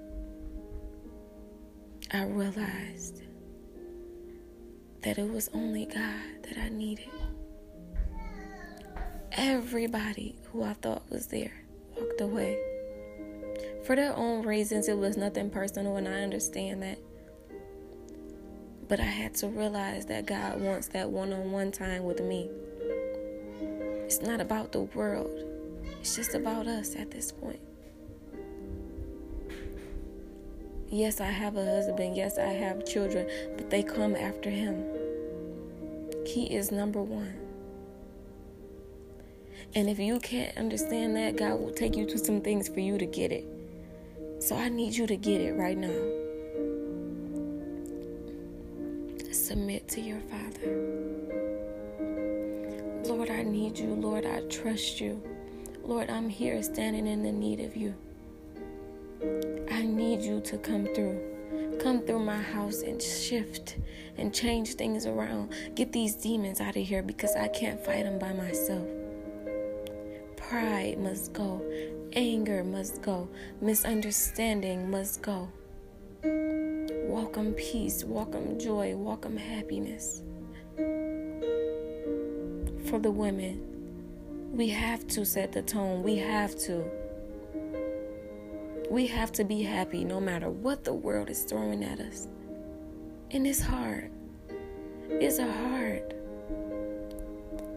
I 2.12 2.24
realized 2.24 3.22
that 5.02 5.18
it 5.18 5.32
was 5.32 5.50
only 5.54 5.86
God 5.86 6.44
that 6.44 6.58
I 6.58 6.70
needed. 6.70 7.10
Everybody 9.32 10.36
who 10.52 10.64
I 10.64 10.74
thought 10.74 11.10
was 11.10 11.28
there 11.28 11.54
walked 11.98 12.22
away. 12.22 12.58
For 13.86 13.96
their 13.96 14.16
own 14.16 14.46
reasons, 14.46 14.90
it 14.90 14.98
was 14.98 15.16
nothing 15.16 15.50
personal, 15.50 15.98
and 15.98 16.08
I 16.08 16.22
understand 16.22 16.84
that. 16.84 17.00
But 18.88 19.00
I 19.00 19.04
had 19.04 19.36
to 19.36 19.48
realize 19.48 20.08
that 20.08 20.26
God 20.26 20.60
wants 20.60 20.88
that 20.90 21.10
one 21.10 21.32
on 21.32 21.52
one 21.52 21.72
time 21.72 22.04
with 22.04 22.22
me. 22.22 22.50
It's 24.06 24.22
not 24.22 24.42
about 24.42 24.72
the 24.72 24.82
world, 24.82 25.44
it's 26.02 26.16
just 26.16 26.34
about 26.34 26.68
us 26.68 26.96
at 26.96 27.12
this 27.12 27.32
point. 27.32 27.62
Yes, 30.92 31.22
I 31.22 31.28
have 31.28 31.56
a 31.56 31.64
husband. 31.64 32.18
Yes, 32.18 32.40
I 32.40 32.48
have 32.48 32.84
children, 32.84 33.30
but 33.56 33.70
they 33.70 33.84
come 33.84 34.16
after 34.16 34.50
him. 34.50 34.84
He 36.26 36.46
is 36.46 36.72
number 36.72 37.02
one. 37.02 37.36
And 39.76 39.88
if 39.88 40.00
you 40.00 40.20
can't 40.20 40.58
understand 40.58 41.16
that, 41.16 41.36
God 41.38 41.60
will 41.60 41.72
take 41.72 41.96
you 41.96 42.08
to 42.08 42.18
some 42.18 42.42
things 42.42 42.68
for 42.68 42.80
you 42.80 42.98
to 42.98 43.06
get 43.06 43.32
it. 43.32 43.46
So 44.40 44.56
I 44.56 44.70
need 44.70 44.96
you 44.96 45.06
to 45.06 45.16
get 45.16 45.42
it 45.42 45.54
right 45.54 45.78
now. 45.78 45.94
Submit 49.32 49.88
to 49.90 50.02
your 50.02 50.22
Father. 50.22 51.10
Lord, 53.06 53.30
I 53.30 53.44
need 53.44 53.78
you. 53.78 53.94
Lord, 53.94 54.26
I 54.26 54.42
trust 54.42 55.00
you. 55.00 55.22
Lord, 55.84 56.10
I'm 56.10 56.30
here 56.30 56.62
standing 56.64 57.06
in 57.06 57.22
the 57.22 57.32
need 57.32 57.60
of 57.60 57.76
you. 57.76 57.94
I 59.22 59.84
need 59.84 60.22
you 60.22 60.40
to 60.42 60.58
come 60.58 60.88
through. 60.96 61.78
Come 61.82 62.02
through 62.06 62.20
my 62.20 62.42
house 62.42 62.84
and 62.84 63.02
shift 63.02 63.78
and 64.18 64.34
change 64.34 64.76
things 64.76 65.06
around. 65.06 65.54
Get 65.76 65.92
these 65.92 66.16
demons 66.16 66.62
out 66.62 66.76
of 66.78 66.84
here 66.84 67.04
because 67.04 67.36
I 67.36 67.48
can't 67.50 67.84
fight 67.84 68.04
them 68.04 68.18
by 68.18 68.34
myself. 68.34 68.88
Pride 70.38 70.98
must 71.00 71.34
go. 71.34 71.62
Anger 72.14 72.64
must 72.64 73.02
go. 73.02 73.30
Misunderstanding 73.62 74.90
must 74.90 75.22
go. 75.22 75.50
Welcome 76.24 77.54
peace, 77.54 78.04
welcome 78.04 78.58
joy, 78.60 78.96
welcome 78.96 79.36
happiness. 79.36 80.22
For 82.86 83.00
the 83.00 83.12
women, 83.12 84.52
we 84.54 84.70
have 84.70 85.08
to 85.08 85.26
set 85.26 85.52
the 85.52 85.62
tone. 85.62 86.04
We 86.04 86.18
have 86.18 86.58
to. 86.60 86.99
We 88.90 89.06
have 89.08 89.32
to 89.34 89.44
be 89.44 89.62
happy 89.62 90.04
no 90.04 90.20
matter 90.20 90.50
what 90.50 90.84
the 90.84 90.94
world 90.94 91.30
is 91.30 91.44
throwing 91.44 91.84
at 91.84 92.00
us. 92.00 92.28
And 93.32 93.46
it's 93.46 93.62
hard. 93.62 94.10
It's 95.10 95.38
hard. 95.38 96.16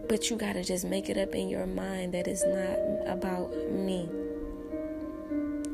But 0.09 0.29
you 0.29 0.37
got 0.37 0.53
to 0.53 0.63
just 0.63 0.85
make 0.85 1.09
it 1.09 1.17
up 1.17 1.35
in 1.35 1.49
your 1.49 1.67
mind 1.67 2.15
that 2.15 2.27
it's 2.27 2.43
not 2.43 2.79
about 3.07 3.51
me. 3.71 4.09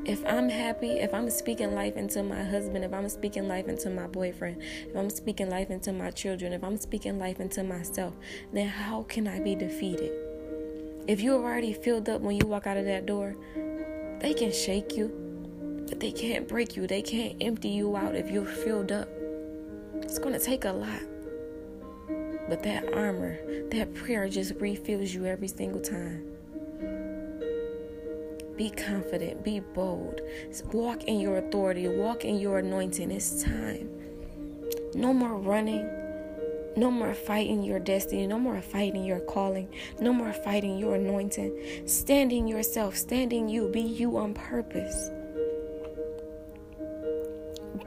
If 0.06 0.26
I'm 0.26 0.50
happy, 0.50 0.92
if 0.92 1.14
I'm 1.14 1.30
speaking 1.30 1.74
life 1.74 1.96
into 1.96 2.22
my 2.24 2.44
husband, 2.44 2.84
if 2.84 2.94
I'm 2.94 3.08
speaking 3.08 3.48
life 3.48 3.68
into 3.68 3.90
my 3.90 4.08
boyfriend, 4.08 4.62
if 4.88 4.96
I'm 4.96 5.10
speaking 5.10 5.50
life 5.50 5.70
into 5.70 5.94
my 5.94 6.12
children, 6.12 6.52
if 6.52 6.64
I'm 6.64 6.78
speaking 6.78 7.18
life 7.18 7.40
into 7.40 7.64
myself, 7.64 8.14
then 8.52 8.68
how 8.68 9.04
can 9.04 9.28
I 9.28 9.40
be 9.40 9.56
defeated? 9.56 10.12
If 11.08 11.22
you're 11.22 11.42
already 11.42 11.74
filled 11.74 12.10
up 12.10 12.22
when 12.22 12.36
you 12.36 12.46
walk 12.46 12.68
out 12.68 12.78
of 12.78 12.86
that 12.86 13.06
door, 13.06 13.36
they 14.20 14.34
can 14.34 14.52
shake 14.52 14.98
you. 14.98 15.29
But 15.90 16.00
they 16.00 16.12
can't 16.12 16.48
break 16.48 16.76
you, 16.76 16.88
they 16.88 17.02
can't 17.02 17.36
empty 17.42 17.70
you 17.70 17.98
out 17.98 18.16
if 18.16 18.30
you're 18.30 18.46
filled 18.46 18.92
up. 18.92 19.10
It's 19.96 20.20
going 20.20 20.34
to 20.34 20.40
take 20.40 20.66
a 20.66 20.72
lot. 20.72 21.02
But 22.48 22.64
that 22.64 22.94
armor, 22.94 23.40
that 23.70 23.94
prayer 23.96 24.30
just 24.30 24.54
refills 24.56 25.14
you 25.14 25.26
every 25.26 25.48
single 25.48 25.82
time. 25.82 26.26
Be 28.56 28.70
confident, 28.70 29.44
be 29.44 29.62
bold, 29.62 30.22
walk 30.74 31.06
in 31.06 31.20
your 31.20 31.38
authority, 31.38 31.88
walk 31.88 32.26
in 32.26 32.40
your 32.40 32.60
anointing. 32.60 33.12
It's 33.12 33.44
time. 33.44 33.90
No 34.94 35.14
more 35.14 35.38
running. 35.38 35.90
No 36.76 36.92
more 36.92 37.14
fighting 37.14 37.64
your 37.64 37.80
destiny. 37.80 38.28
No 38.28 38.40
more 38.40 38.62
fighting 38.62 39.04
your 39.04 39.20
calling. 39.22 39.70
No 40.00 40.14
more 40.14 40.34
fighting 40.34 40.78
your 40.78 40.96
anointing. 40.96 41.88
Standing 41.88 42.48
yourself, 42.48 42.96
standing 42.96 43.50
you. 43.50 43.70
Be 43.70 43.82
you 43.82 44.18
on 44.18 44.34
purpose. 44.34 45.10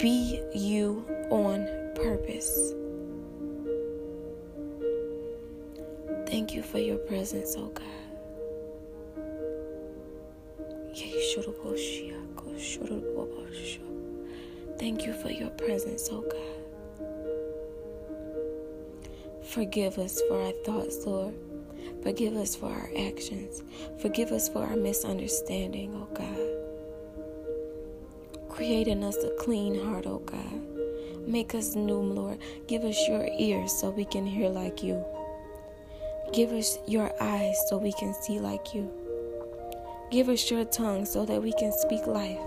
Be 0.03 0.43
you 0.53 1.07
on 1.31 1.65
purpose. 1.95 2.75
Thank 6.27 6.55
you 6.55 6.63
for 6.63 6.79
your 6.79 6.99
presence, 6.99 7.55
oh 7.57 7.69
God. 7.69 7.87
Thank 14.77 15.07
you 15.07 15.13
for 15.13 15.31
your 15.31 15.51
presence, 15.51 16.09
oh 16.11 16.23
God. 16.23 16.59
Forgive 19.45 19.99
us 19.99 20.21
for 20.27 20.43
our 20.43 20.53
thoughts, 20.65 21.07
Lord. 21.07 21.35
Forgive 22.03 22.35
us 22.35 22.57
for 22.57 22.67
our 22.67 22.91
actions. 22.99 23.63
Forgive 24.01 24.33
us 24.33 24.49
for 24.49 24.67
our 24.67 24.75
misunderstanding, 24.75 25.95
oh 25.95 26.13
God. 26.13 26.52
Create 28.63 28.87
in 28.87 29.03
us 29.03 29.17
a 29.17 29.31
clean 29.41 29.75
heart, 29.85 30.07
oh 30.07 30.21
God. 30.21 31.27
Make 31.27 31.53
us 31.53 31.75
new, 31.75 31.97
Lord. 31.97 32.39
Give 32.69 32.85
us 32.85 32.97
your 33.09 33.27
ears 33.37 33.73
so 33.73 33.91
we 33.91 34.05
can 34.05 34.25
hear 34.25 34.49
like 34.49 34.85
you. 34.85 35.05
Give 36.33 36.53
us 36.53 36.79
your 36.87 37.13
eyes 37.21 37.61
so 37.69 37.77
we 37.77 37.93
can 37.95 38.15
see 38.15 38.39
like 38.39 38.73
you. 38.73 38.89
Give 40.13 40.29
us 40.29 40.49
your 40.49 40.65
tongue 40.65 41.05
so 41.07 41.27
that 41.27 41.43
we 41.43 41.53
can 41.55 41.73
speak 41.73 42.07
life. 42.07 42.39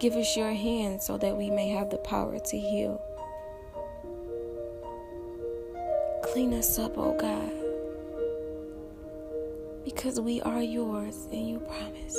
Give 0.00 0.14
us 0.14 0.36
your 0.36 0.50
hand 0.50 1.00
so 1.00 1.16
that 1.16 1.36
we 1.36 1.48
may 1.48 1.68
have 1.68 1.90
the 1.90 1.98
power 1.98 2.36
to 2.36 2.58
heal. 2.58 3.00
Clean 6.24 6.52
us 6.54 6.76
up, 6.76 6.98
oh 6.98 7.16
God. 7.16 7.52
Because 9.84 10.18
we 10.18 10.40
are 10.40 10.60
yours 10.60 11.28
and 11.30 11.48
you 11.48 11.60
promised 11.60 12.18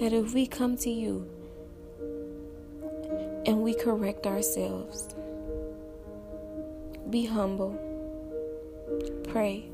that 0.00 0.12
if 0.12 0.34
we 0.34 0.46
come 0.46 0.76
to 0.76 0.90
you 0.90 1.26
and 3.48 3.62
we 3.62 3.72
correct 3.72 4.26
ourselves, 4.26 5.08
be 7.08 7.24
humble, 7.24 7.72
pray, 9.26 9.64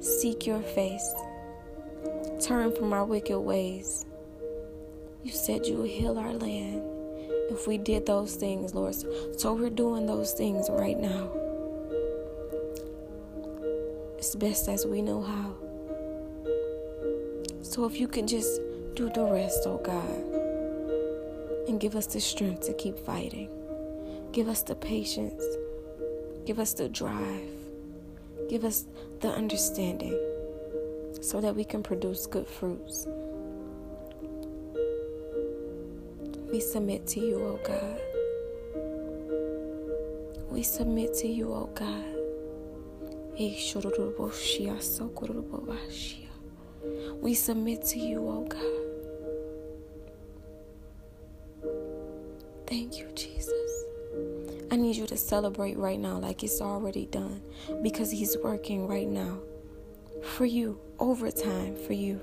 seek 0.00 0.46
your 0.46 0.62
face, 0.62 1.14
turn 2.42 2.74
from 2.74 2.94
our 2.94 3.04
wicked 3.04 3.38
ways. 3.38 4.06
You 5.22 5.30
said 5.30 5.66
you 5.66 5.76
would 5.76 5.90
heal 5.90 6.18
our 6.18 6.32
land 6.32 6.82
if 7.50 7.66
we 7.66 7.76
did 7.76 8.06
those 8.06 8.34
things, 8.34 8.74
Lord. 8.74 8.94
So 9.38 9.52
we're 9.52 9.68
doing 9.68 10.06
those 10.06 10.32
things 10.32 10.70
right 10.70 10.98
now. 10.98 11.28
As 14.18 14.34
best 14.36 14.70
as 14.70 14.86
we 14.86 15.02
know 15.02 15.20
how. 15.20 15.54
So 17.60 17.84
if 17.84 18.00
you 18.00 18.08
can 18.08 18.26
just 18.26 18.58
do 18.94 19.10
the 19.10 19.24
rest, 19.24 19.64
oh 19.66 19.76
God, 19.84 20.37
and 21.68 21.78
give 21.78 21.94
us 21.94 22.06
the 22.06 22.20
strength 22.20 22.62
to 22.66 22.72
keep 22.74 22.98
fighting, 22.98 23.50
give 24.32 24.48
us 24.48 24.62
the 24.62 24.74
patience, 24.74 25.44
give 26.46 26.58
us 26.58 26.72
the 26.72 26.88
drive, 26.88 27.48
give 28.48 28.64
us 28.64 28.86
the 29.20 29.28
understanding 29.28 30.18
so 31.20 31.40
that 31.40 31.54
we 31.54 31.64
can 31.64 31.82
produce 31.82 32.26
good 32.26 32.46
fruits. 32.46 33.06
We 36.50 36.60
submit 36.60 37.06
to 37.08 37.20
you, 37.20 37.36
O 37.36 37.46
oh 37.46 37.60
God. 37.62 38.00
We 40.50 40.62
submit 40.62 41.12
to 41.14 41.28
you, 41.28 41.52
O 41.52 41.54
oh 41.54 41.70
God. 41.74 42.04
We 47.20 47.34
submit 47.34 47.84
to 47.84 47.98
you, 47.98 48.26
O 48.26 48.30
oh 48.30 48.46
God. 48.48 48.87
Thank 52.68 52.98
you, 52.98 53.08
Jesus. 53.14 53.84
I 54.70 54.76
need 54.76 54.96
you 54.96 55.06
to 55.06 55.16
celebrate 55.16 55.78
right 55.78 55.98
now 55.98 56.18
like 56.18 56.44
it's 56.44 56.60
already 56.60 57.06
done 57.06 57.40
because 57.82 58.10
He's 58.10 58.36
working 58.44 58.86
right 58.86 59.08
now 59.08 59.38
for 60.22 60.44
you, 60.44 60.78
overtime 60.98 61.76
for 61.76 61.94
you. 61.94 62.20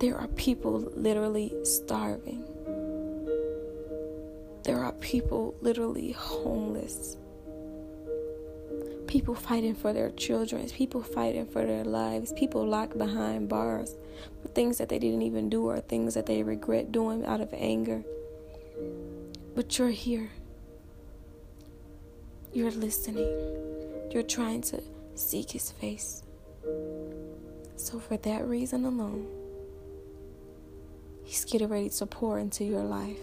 There 0.00 0.16
are 0.16 0.26
people 0.26 0.90
literally 0.96 1.54
starving. 1.62 2.44
There 4.64 4.82
are 4.82 4.92
people 4.94 5.54
literally 5.60 6.10
homeless 6.12 7.16
people 9.14 9.36
fighting 9.36 9.76
for 9.76 9.92
their 9.92 10.10
children, 10.10 10.68
people 10.70 11.00
fighting 11.00 11.46
for 11.46 11.64
their 11.64 11.84
lives, 11.84 12.32
people 12.32 12.66
locked 12.66 12.98
behind 12.98 13.48
bars 13.48 13.94
for 14.42 14.48
things 14.48 14.76
that 14.78 14.88
they 14.88 14.98
didn't 14.98 15.22
even 15.22 15.48
do 15.48 15.66
or 15.66 15.78
things 15.78 16.14
that 16.14 16.26
they 16.26 16.42
regret 16.42 16.90
doing 16.90 17.24
out 17.24 17.40
of 17.40 17.48
anger. 17.52 18.02
But 19.54 19.78
you're 19.78 19.90
here. 19.90 20.30
You're 22.52 22.72
listening. 22.72 23.30
You're 24.10 24.24
trying 24.24 24.62
to 24.62 24.82
seek 25.14 25.52
his 25.52 25.70
face. 25.70 26.24
So, 27.76 28.00
for 28.00 28.16
that 28.16 28.44
reason 28.48 28.84
alone, 28.84 29.28
he's 31.22 31.44
getting 31.44 31.68
ready 31.68 31.88
to 31.88 32.06
pour 32.06 32.40
into 32.40 32.64
your 32.64 32.82
life. 32.82 33.20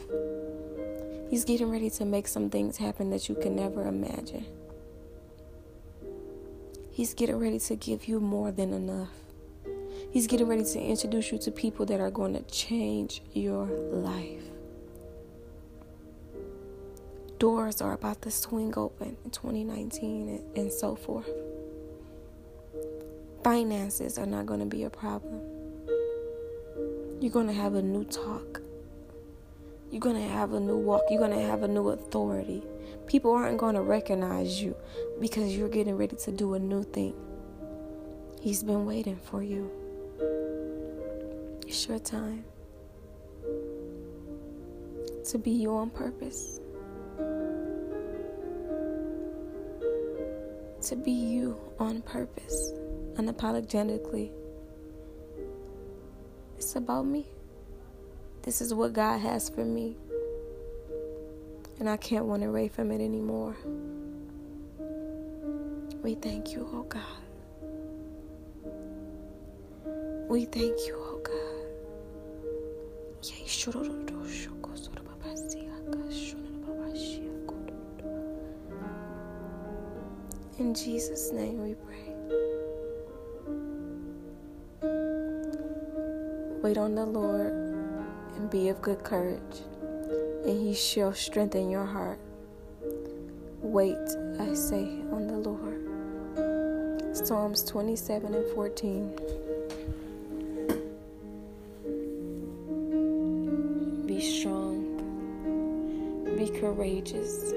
He's 1.29 1.43
getting 1.43 1.69
ready 1.69 1.89
to 1.89 2.05
make 2.05 2.29
some 2.29 2.49
things 2.49 2.77
happen 2.77 3.09
that 3.09 3.27
you 3.27 3.35
can 3.35 3.57
never 3.57 3.85
imagine. 3.85 4.45
He's 6.93 7.13
getting 7.13 7.37
ready 7.37 7.57
to 7.57 7.75
give 7.77 8.09
you 8.09 8.19
more 8.19 8.51
than 8.51 8.73
enough. 8.73 9.13
He's 10.11 10.27
getting 10.27 10.47
ready 10.47 10.65
to 10.65 10.79
introduce 10.79 11.31
you 11.31 11.37
to 11.39 11.51
people 11.51 11.85
that 11.85 12.01
are 12.01 12.11
going 12.11 12.33
to 12.33 12.41
change 12.43 13.21
your 13.31 13.65
life. 13.65 14.43
Doors 17.39 17.81
are 17.81 17.93
about 17.93 18.21
to 18.23 18.29
swing 18.29 18.73
open 18.75 19.15
in 19.23 19.31
2019 19.31 20.43
and, 20.55 20.71
so 20.71 20.95
forth. 20.95 21.29
Finances 23.41 24.19
are 24.19 24.25
not 24.25 24.45
going 24.45 24.59
to 24.59 24.65
be 24.65 24.83
a 24.83 24.89
problem. 24.89 25.41
You're 27.21 27.31
going 27.31 27.47
to 27.47 27.53
have 27.53 27.75
a 27.75 27.81
new 27.81 28.03
talk. 28.03 28.60
You're 29.91 29.99
going 29.99 30.15
to 30.15 30.27
have 30.27 30.53
a 30.53 30.59
new 30.59 30.77
walk. 30.77 31.01
You're 31.09 31.19
going 31.19 31.37
to 31.37 31.45
have 31.45 31.63
a 31.63 31.67
new 31.67 31.89
authority. 31.89 32.63
People 33.07 33.33
aren't 33.33 33.57
going 33.57 33.75
to 33.75 33.81
recognize 33.81 34.61
you 34.61 34.73
because 35.19 35.55
you're 35.55 35.67
getting 35.67 35.97
ready 35.97 36.15
to 36.15 36.31
do 36.31 36.53
a 36.53 36.59
new 36.59 36.83
thing. 36.83 37.13
He's 38.39 38.63
been 38.63 38.85
waiting 38.85 39.17
for 39.17 39.43
you. 39.43 39.69
It's 41.67 41.87
your 41.89 41.99
time 41.99 42.45
to 45.25 45.37
be 45.37 45.51
you 45.51 45.75
on 45.75 45.89
purpose. 45.89 46.61
To 50.87 50.95
be 50.95 51.11
you 51.11 51.59
on 51.79 52.01
purpose, 52.01 52.71
unapologetically. 53.15 54.31
It's 56.57 56.75
about 56.77 57.05
me. 57.05 57.27
This 58.43 58.61
is 58.61 58.73
what 58.73 58.93
God 58.93 59.19
has 59.19 59.49
for 59.49 59.63
me 59.63 59.95
and 61.81 61.89
I 61.89 61.97
can't 61.97 62.25
run 62.25 62.43
away 62.43 62.67
from 62.67 62.91
it 62.91 63.01
anymore. 63.03 63.57
We 66.03 66.13
thank 66.13 66.53
you, 66.53 66.69
oh 66.71 66.83
God. 66.83 67.01
We 70.29 70.45
thank 70.45 70.77
you, 70.85 70.95
oh 70.95 71.19
God. 71.23 71.35
In 80.59 80.75
Jesus' 80.75 81.31
name 81.31 81.63
we 81.63 81.73
pray. 81.73 82.13
Wait 86.61 86.77
on 86.77 86.93
the 86.93 87.05
Lord 87.07 87.70
and 88.35 88.49
be 88.49 88.69
of 88.69 88.81
good 88.81 89.03
courage 89.03 89.61
and 90.45 90.59
he 90.59 90.73
shall 90.73 91.13
strengthen 91.13 91.69
your 91.69 91.85
heart. 91.85 92.19
Wait, 93.61 93.95
I 94.39 94.53
say, 94.53 94.85
on 95.11 95.27
the 95.27 95.37
Lord. 95.37 95.87
Psalms 97.15 97.63
27 97.63 98.33
and 98.33 98.45
14. 98.55 99.15
Be 104.07 104.19
strong, 104.19 104.97
be 106.37 106.49
courageous, 106.49 107.53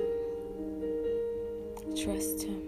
trust 1.96 2.42
Him, 2.42 2.62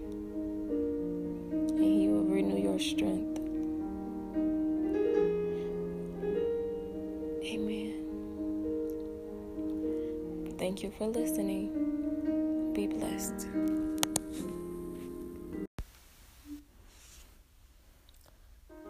for 11.06 11.20
listening. 11.20 12.72
Be 12.74 12.86
blessed. 12.86 13.46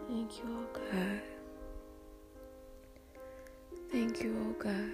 Thank 0.07 0.39
you, 0.39 0.45
oh 0.45 0.67
God. 0.73 1.21
Thank 3.91 4.23
you, 4.23 4.35
oh 4.47 4.63
God, 4.63 4.91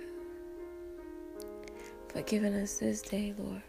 for 2.10 2.22
giving 2.22 2.54
us 2.56 2.78
this 2.78 3.02
day, 3.02 3.34
Lord, 3.38 3.62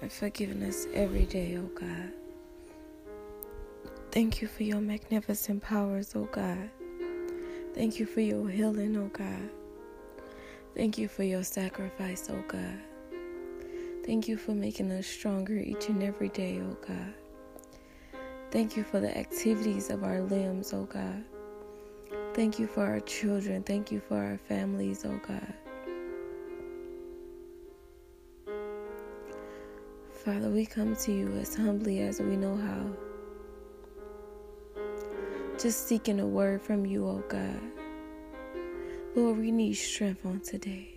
and 0.00 0.12
for 0.12 0.30
giving 0.30 0.62
us 0.62 0.86
every 0.94 1.26
day, 1.26 1.58
oh 1.58 1.70
God. 1.78 2.12
Thank 4.10 4.40
you 4.42 4.48
for 4.48 4.62
your 4.62 4.80
magnificent 4.80 5.62
powers, 5.62 6.14
oh 6.14 6.28
God. 6.30 6.70
Thank 7.74 7.98
you 7.98 8.06
for 8.06 8.20
your 8.20 8.48
healing, 8.48 8.96
oh 8.96 9.08
God. 9.08 9.61
Thank 10.74 10.98
you 10.98 11.08
for 11.08 11.22
your 11.22 11.44
sacrifice, 11.44 12.28
oh 12.30 12.42
God. 12.48 12.78
Thank 14.06 14.28
you 14.28 14.36
for 14.36 14.52
making 14.52 14.90
us 14.92 15.06
stronger 15.06 15.56
each 15.58 15.88
and 15.88 16.02
every 16.02 16.30
day, 16.30 16.60
oh 16.62 16.76
God. 16.86 17.14
Thank 18.50 18.76
you 18.76 18.82
for 18.84 19.00
the 19.00 19.16
activities 19.16 19.90
of 19.90 20.04
our 20.04 20.22
limbs, 20.22 20.72
oh 20.72 20.84
God. 20.84 21.24
Thank 22.34 22.58
you 22.58 22.66
for 22.66 22.84
our 22.84 23.00
children. 23.00 23.62
Thank 23.62 23.92
you 23.92 24.00
for 24.00 24.16
our 24.16 24.38
families, 24.38 25.04
oh 25.04 25.20
God. 25.26 25.54
Father, 30.24 30.48
we 30.50 30.64
come 30.66 30.96
to 30.96 31.12
you 31.12 31.28
as 31.40 31.54
humbly 31.54 32.00
as 32.00 32.20
we 32.20 32.36
know 32.36 32.56
how. 32.56 32.86
just 35.58 35.86
seeking 35.86 36.18
a 36.18 36.26
word 36.26 36.60
from 36.60 36.84
you, 36.84 37.06
oh 37.06 37.22
God. 37.28 37.60
Lord, 39.14 39.36
we 39.36 39.50
need 39.50 39.74
strength 39.74 40.24
on 40.24 40.40
today. 40.40 40.88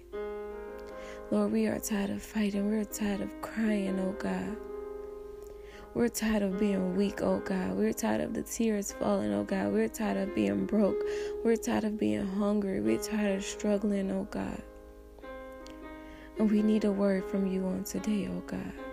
Lord, 1.32 1.52
we 1.52 1.68
are 1.68 1.80
tired 1.80 2.12
of 2.12 2.24
fighting. 2.24 2.72
We're 2.72 2.86
tired 2.86 3.20
of 3.20 3.42
crying, 3.42 4.00
oh 4.00 4.16
God. 4.18 4.56
We're 5.94 6.08
tired 6.08 6.42
of 6.42 6.58
being 6.58 6.96
weak, 6.96 7.22
oh 7.22 7.40
God. 7.40 7.76
We're 7.76 7.92
tired 7.92 8.22
of 8.22 8.34
the 8.34 8.44
tears 8.44 8.94
falling, 8.94 9.34
oh 9.34 9.44
God. 9.44 9.74
We're 9.74 9.90
tired 9.90 10.16
of 10.16 10.34
being 10.34 10.66
broke. 10.66 11.04
We're 11.44 11.58
tired 11.58 11.84
of 11.84 12.00
being 12.00 12.26
hungry. 12.26 12.80
We're 12.80 13.02
tired 13.02 13.36
of 13.36 13.44
struggling, 13.44 14.10
oh 14.10 14.30
God. 14.32 14.62
And 16.40 16.50
we 16.50 16.62
need 16.62 16.86
a 16.86 16.94
word 16.94 17.26
from 17.26 17.46
you 17.46 17.66
on 17.66 17.84
today, 17.84 18.30
oh 18.32 18.42
God. 18.48 18.85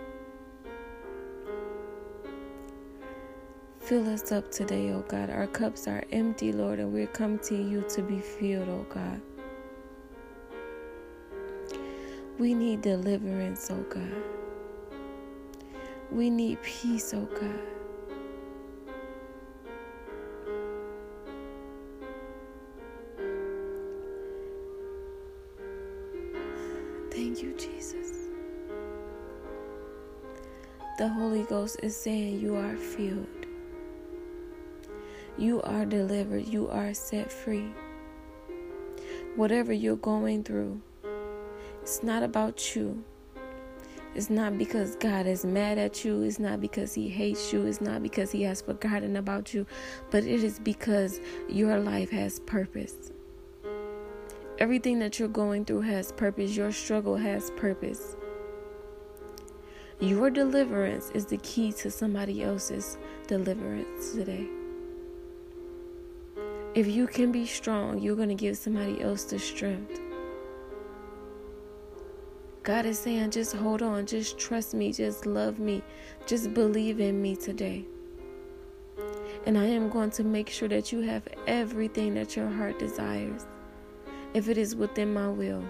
Fill 3.93 4.09
us 4.09 4.31
up 4.31 4.49
today, 4.49 4.89
oh 4.89 5.05
God. 5.07 5.29
Our 5.29 5.45
cups 5.45 5.87
are 5.87 6.03
empty, 6.11 6.51
Lord, 6.51 6.79
and 6.79 6.91
we're 6.91 7.05
come 7.05 7.37
to 7.37 7.55
you 7.55 7.85
to 7.89 8.01
be 8.01 8.17
filled, 8.17 8.67
oh 8.67 8.87
God. 8.89 9.21
We 12.39 12.55
need 12.55 12.81
deliverance, 12.81 13.69
oh 13.69 13.85
God. 13.91 14.09
We 16.09 16.31
need 16.31 16.59
peace, 16.63 17.13
oh 17.13 17.29
God. 17.39 17.59
Thank 27.11 27.43
you, 27.43 27.53
Jesus. 27.59 28.29
The 30.97 31.07
Holy 31.09 31.43
Ghost 31.43 31.79
is 31.83 31.95
saying 31.95 32.39
you 32.39 32.55
are 32.55 32.75
filled. 32.75 33.42
You 35.37 35.61
are 35.63 35.85
delivered. 35.85 36.47
You 36.47 36.69
are 36.69 36.93
set 36.93 37.31
free. 37.31 37.71
Whatever 39.35 39.73
you're 39.73 39.95
going 39.95 40.43
through, 40.43 40.79
it's 41.81 42.03
not 42.03 42.21
about 42.21 42.75
you. 42.75 43.03
It's 44.15 44.29
not 44.29 44.59
because 44.59 44.95
God 44.97 45.25
is 45.25 45.43
mad 45.43 45.79
at 45.79 46.05
you. 46.05 46.21
It's 46.21 46.37
not 46.37 46.61
because 46.61 46.93
He 46.93 47.09
hates 47.09 47.51
you. 47.51 47.65
It's 47.65 47.81
not 47.81 48.03
because 48.03 48.31
He 48.31 48.43
has 48.43 48.61
forgotten 48.61 49.17
about 49.17 49.55
you. 49.55 49.65
But 50.11 50.23
it 50.23 50.43
is 50.43 50.59
because 50.59 51.19
your 51.49 51.79
life 51.79 52.11
has 52.11 52.39
purpose. 52.41 53.11
Everything 54.59 54.99
that 54.99 55.17
you're 55.17 55.27
going 55.27 55.65
through 55.65 55.81
has 55.81 56.11
purpose. 56.11 56.55
Your 56.55 56.71
struggle 56.71 57.17
has 57.17 57.49
purpose. 57.51 58.15
Your 59.99 60.29
deliverance 60.29 61.09
is 61.15 61.25
the 61.25 61.37
key 61.37 61.71
to 61.73 61.89
somebody 61.89 62.43
else's 62.43 62.97
deliverance 63.27 64.11
today. 64.11 64.47
If 66.75 66.87
you 66.87 67.05
can 67.05 67.31
be 67.31 67.45
strong, 67.45 67.99
you're 67.99 68.15
going 68.15 68.29
to 68.29 68.35
give 68.35 68.57
somebody 68.57 68.99
else 68.99 69.25
the 69.25 69.37
strength. 69.37 69.99
God 72.63 72.87
is 72.87 72.97
saying, 72.97 73.29
just 73.29 73.55
hold 73.55 73.83
on, 73.83 74.07
just 74.07 74.39
trust 74.39 74.73
me, 74.73 74.91
just 74.91 75.27
love 75.27 75.59
me, 75.59 75.83
just 76.25 76.51
believe 76.55 76.99
in 76.99 77.21
me 77.21 77.35
today. 77.35 77.85
And 79.45 79.55
I 79.55 79.65
am 79.65 79.89
going 79.89 80.09
to 80.11 80.23
make 80.23 80.49
sure 80.49 80.67
that 80.69 80.91
you 80.91 81.01
have 81.01 81.27
everything 81.45 82.15
that 82.15 82.35
your 82.35 82.49
heart 82.49 82.79
desires, 82.79 83.45
if 84.33 84.47
it 84.49 84.57
is 84.57 84.75
within 84.75 85.13
my 85.13 85.27
will. 85.29 85.63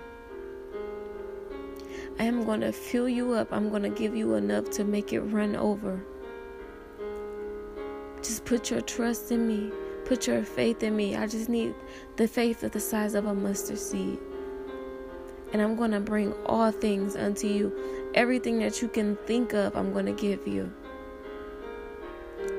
I 2.17 2.23
am 2.23 2.45
going 2.45 2.61
to 2.61 2.71
fill 2.71 3.09
you 3.09 3.33
up. 3.33 3.51
I'm 3.51 3.69
going 3.69 3.83
to 3.83 3.89
give 3.89 4.15
you 4.15 4.35
enough 4.35 4.69
to 4.71 4.85
make 4.85 5.11
it 5.11 5.19
run 5.21 5.57
over. 5.57 6.01
Just 8.21 8.45
put 8.45 8.71
your 8.71 8.81
trust 8.81 9.31
in 9.33 9.45
me. 9.45 9.71
Put 10.05 10.27
your 10.27 10.43
faith 10.43 10.83
in 10.83 10.95
me. 10.95 11.15
I 11.15 11.27
just 11.27 11.49
need 11.49 11.73
the 12.17 12.27
faith 12.27 12.63
of 12.63 12.71
the 12.71 12.79
size 12.79 13.15
of 13.15 13.25
a 13.25 13.33
mustard 13.33 13.79
seed 13.79 14.19
and 15.53 15.61
I'm 15.61 15.75
going 15.75 15.91
to 15.91 15.99
bring 15.99 16.33
all 16.47 16.71
things 16.71 17.15
unto 17.15 17.47
you. 17.47 18.11
Everything 18.15 18.59
that 18.59 18.81
you 18.81 18.87
can 18.87 19.15
think 19.27 19.53
of, 19.53 19.75
I'm 19.77 19.93
going 19.93 20.07
to 20.07 20.11
give 20.11 20.47
you. 20.47 20.73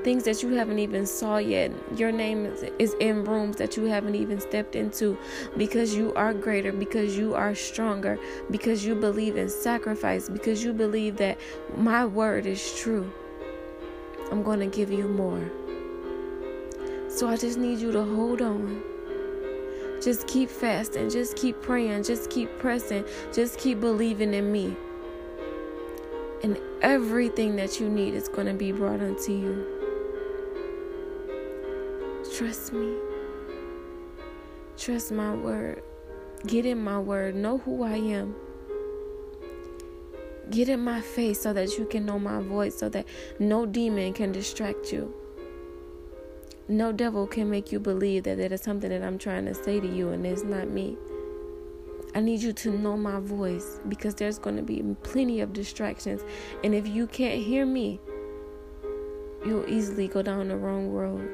Things 0.05 0.25
that 0.25 0.43
you 0.43 0.51
haven't 0.51 0.79
even 0.79 1.05
saw 1.05 1.39
yet. 1.39 1.73
Your 1.97 2.13
name 2.13 2.47
is 2.79 2.95
in 3.01 3.25
rooms 3.25 3.57
that 3.57 3.77
you 3.77 3.85
haven't 3.85 4.15
even 4.15 4.41
stepped 4.41 4.77
into 4.77 5.19
because 5.57 5.95
you 5.95 6.15
are 6.15 6.33
greater, 6.33 6.73
because 6.73 7.19
you 7.19 7.35
are 7.35 7.55
stronger, 7.55 8.19
because 8.51 8.85
you 8.85 8.95
believe 8.95 9.37
in 9.37 9.49
sacrifice, 9.49 10.29
because 10.29 10.63
you 10.63 10.73
believe 10.73 11.17
that 11.17 11.39
my 11.77 12.07
word 12.07 12.47
is 12.47 12.79
true. 12.79 13.13
I'm 14.31 14.43
going 14.43 14.61
to 14.61 14.67
give 14.67 14.93
you 14.93 15.09
more. 15.09 15.51
So 17.15 17.29
I 17.29 17.37
just 17.37 17.59
need 17.59 17.79
you 17.79 17.93
to 17.93 18.03
hold 18.03 18.43
on. 18.43 18.83
Just 20.03 20.27
keep 20.27 20.51
fasting. 20.51 21.09
Just 21.09 21.37
keep 21.37 21.63
praying. 21.63 22.03
Just 22.03 22.29
keep 22.29 22.59
pressing. 22.59 23.05
Just 23.33 23.57
keep 23.57 23.79
believing 23.79 24.35
in 24.35 24.51
me. 24.51 24.77
And 26.43 26.59
everything 26.83 27.55
that 27.55 27.79
you 27.79 27.89
need 27.89 28.15
is 28.15 28.27
going 28.27 28.49
to 28.49 28.53
be 28.53 28.73
brought 28.73 28.99
unto 29.01 29.31
you. 29.31 29.65
Trust 32.37 32.73
me. 32.73 32.97
Trust 34.77 35.13
my 35.13 35.37
word. 35.37 35.85
Get 36.49 36.67
in 36.67 36.83
my 36.83 36.99
word. 36.99 37.37
Know 37.37 37.59
who 37.59 37.85
I 37.85 37.95
am. 37.95 38.35
Get 40.51 40.69
in 40.69 40.81
my 40.81 41.01
face 41.01 41.41
so 41.41 41.53
that 41.53 41.79
you 41.79 41.85
can 41.85 42.05
know 42.05 42.19
my 42.19 42.41
voice, 42.41 42.77
so 42.77 42.89
that 42.89 43.07
no 43.39 43.67
demon 43.67 44.15
can 44.15 44.33
distract 44.33 44.93
you. 44.93 45.15
No 46.67 46.93
devil 46.93 47.27
can 47.27 47.51
make 47.51 47.73
you 47.73 47.79
believe 47.79 48.23
that 48.23 48.39
it 48.39 48.51
is 48.51 48.63
something 48.63 48.89
that 48.89 49.03
I'm 49.03 49.19
trying 49.19 49.45
to 49.45 49.55
say 49.55 49.81
to 49.81 49.87
you 49.87 50.09
and 50.11 50.27
it's 50.27 50.45
not 50.45 50.67
me. 50.67 50.97
I 52.15 52.21
need 52.21 52.41
you 52.41 52.55
to 52.55 52.71
know 52.71 52.97
my 52.97 53.21
voice 53.21 53.81
because 53.87 54.15
there's 54.15 54.39
going 54.39 54.57
to 54.57 54.63
be 54.63 54.83
plenty 55.03 55.43
of 55.43 55.53
distractions. 55.53 56.23
And 56.63 56.75
if 56.75 56.89
you 56.89 57.07
can't 57.07 57.43
hear 57.43 57.67
me, 57.67 58.01
you'll 59.45 59.69
easily 59.69 60.09
go 60.09 60.23
down 60.23 60.49
the 60.49 60.57
wrong 60.57 60.89
road. 60.89 61.29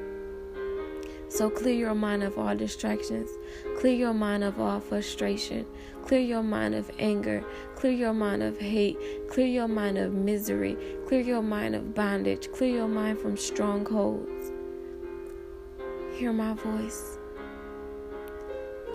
So 1.29 1.49
clear 1.49 1.75
your 1.75 1.95
mind 1.95 2.23
of 2.23 2.37
all 2.37 2.53
distractions. 2.53 3.29
Clear 3.77 3.93
your 3.93 4.13
mind 4.13 4.43
of 4.43 4.59
all 4.59 4.81
frustration. 4.81 5.65
Clear 6.03 6.19
your 6.19 6.43
mind 6.43 6.75
of 6.75 6.91
anger. 6.99 7.45
Clear 7.75 7.93
your 7.93 8.13
mind 8.13 8.43
of 8.43 8.59
hate. 8.59 8.97
Clear 9.29 9.47
your 9.47 9.69
mind 9.69 9.97
of 9.97 10.11
misery. 10.11 10.75
Clear 11.07 11.21
your 11.21 11.41
mind 11.41 11.73
of 11.73 11.93
bondage. 11.93 12.51
Clear 12.51 12.75
your 12.75 12.89
mind 12.89 13.19
from 13.19 13.37
strongholds 13.37 14.29
hear 16.21 16.31
my 16.31 16.53
voice 16.53 17.17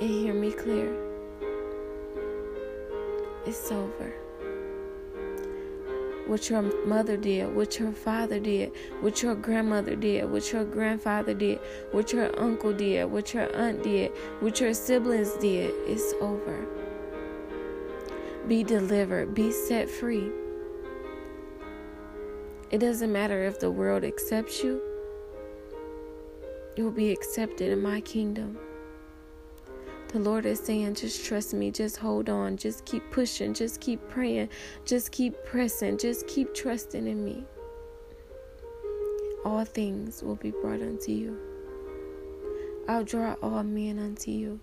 and 0.00 0.08
hear 0.08 0.32
me 0.32 0.52
clear. 0.52 0.94
It's 3.44 3.72
over. 3.72 4.14
What 6.28 6.48
your 6.48 6.62
mother 6.62 7.16
did, 7.16 7.52
what 7.52 7.80
your 7.80 7.90
father 7.90 8.38
did, 8.38 8.70
what 9.00 9.24
your 9.24 9.34
grandmother 9.34 9.96
did, 9.96 10.30
what 10.30 10.52
your 10.52 10.64
grandfather 10.64 11.34
did, 11.34 11.58
what 11.90 12.12
your 12.12 12.30
uncle 12.38 12.72
did, 12.72 13.10
what 13.10 13.34
your 13.34 13.52
aunt 13.56 13.82
did, 13.82 14.12
what 14.38 14.60
your 14.60 14.72
siblings 14.72 15.32
did, 15.38 15.74
it's 15.84 16.14
over. 16.20 16.64
Be 18.46 18.62
delivered, 18.62 19.34
be 19.34 19.50
set 19.50 19.90
free. 19.90 20.30
It 22.70 22.78
doesn't 22.78 23.12
matter 23.12 23.42
if 23.42 23.58
the 23.58 23.72
world 23.72 24.04
accepts 24.04 24.62
you 24.62 24.80
you 26.76 26.84
will 26.84 26.92
be 26.92 27.10
accepted 27.10 27.72
in 27.72 27.82
my 27.82 28.00
kingdom. 28.02 28.58
The 30.08 30.18
Lord 30.20 30.46
is 30.46 30.60
saying, 30.60 30.94
just 30.94 31.24
trust 31.24 31.52
me, 31.52 31.70
just 31.70 31.96
hold 31.96 32.28
on, 32.28 32.56
just 32.56 32.84
keep 32.84 33.02
pushing, 33.10 33.54
just 33.54 33.80
keep 33.80 34.06
praying, 34.08 34.50
just 34.84 35.10
keep 35.10 35.34
pressing, 35.44 35.98
just 35.98 36.26
keep 36.28 36.54
trusting 36.54 37.06
in 37.06 37.24
me. 37.24 37.44
All 39.44 39.64
things 39.64 40.22
will 40.22 40.36
be 40.36 40.50
brought 40.50 40.80
unto 40.80 41.12
you. 41.12 41.38
I'll 42.88 43.04
draw 43.04 43.36
all 43.42 43.62
men 43.62 43.98
unto 43.98 44.30
you. 44.30 44.60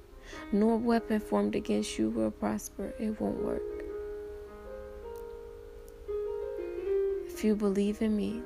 No 0.51 0.75
weapon 0.75 1.19
formed 1.19 1.55
against 1.55 1.99
you 1.99 2.09
will 2.09 2.31
prosper, 2.31 2.93
it 2.99 3.19
won't 3.19 3.43
work. 3.43 3.61
If 7.27 7.43
you 7.43 7.55
believe 7.55 8.01
in 8.01 8.15
me, 8.15 8.41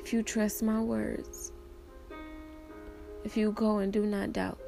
if 0.00 0.12
you 0.12 0.22
trust 0.22 0.62
my 0.62 0.80
words, 0.80 1.52
if 3.24 3.36
you 3.36 3.52
go 3.52 3.78
and 3.78 3.92
do 3.92 4.04
not 4.06 4.32
doubt. 4.32 4.58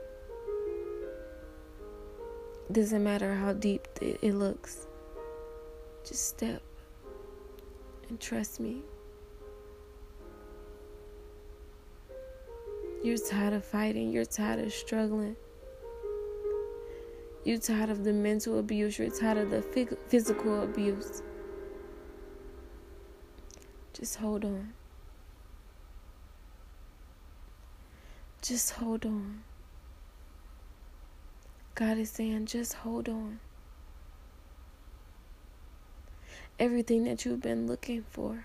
Doesn't 2.72 3.04
matter 3.04 3.34
how 3.34 3.52
deep 3.52 3.86
it 4.00 4.34
looks. 4.34 4.88
Just 6.04 6.28
step 6.28 6.62
and 8.08 8.18
trust 8.18 8.58
me. 8.58 8.82
You're 13.04 13.18
tired 13.18 13.52
of 13.52 13.64
fighting. 13.64 14.10
You're 14.10 14.24
tired 14.24 14.58
of 14.58 14.72
struggling. 14.72 15.36
You're 17.44 17.58
tired 17.58 17.90
of 17.90 18.02
the 18.02 18.12
mental 18.12 18.58
abuse. 18.58 18.98
You're 18.98 19.10
tired 19.10 19.38
of 19.38 19.50
the 19.50 19.62
physical 20.08 20.64
abuse. 20.64 21.22
Just 23.92 24.16
hold 24.16 24.44
on. 24.44 24.72
Just 28.46 28.74
hold 28.74 29.04
on. 29.04 29.42
God 31.74 31.98
is 31.98 32.10
saying, 32.10 32.46
just 32.46 32.74
hold 32.74 33.08
on. 33.08 33.40
Everything 36.56 37.02
that 37.06 37.24
you've 37.24 37.42
been 37.42 37.66
looking 37.66 38.04
for, 38.08 38.44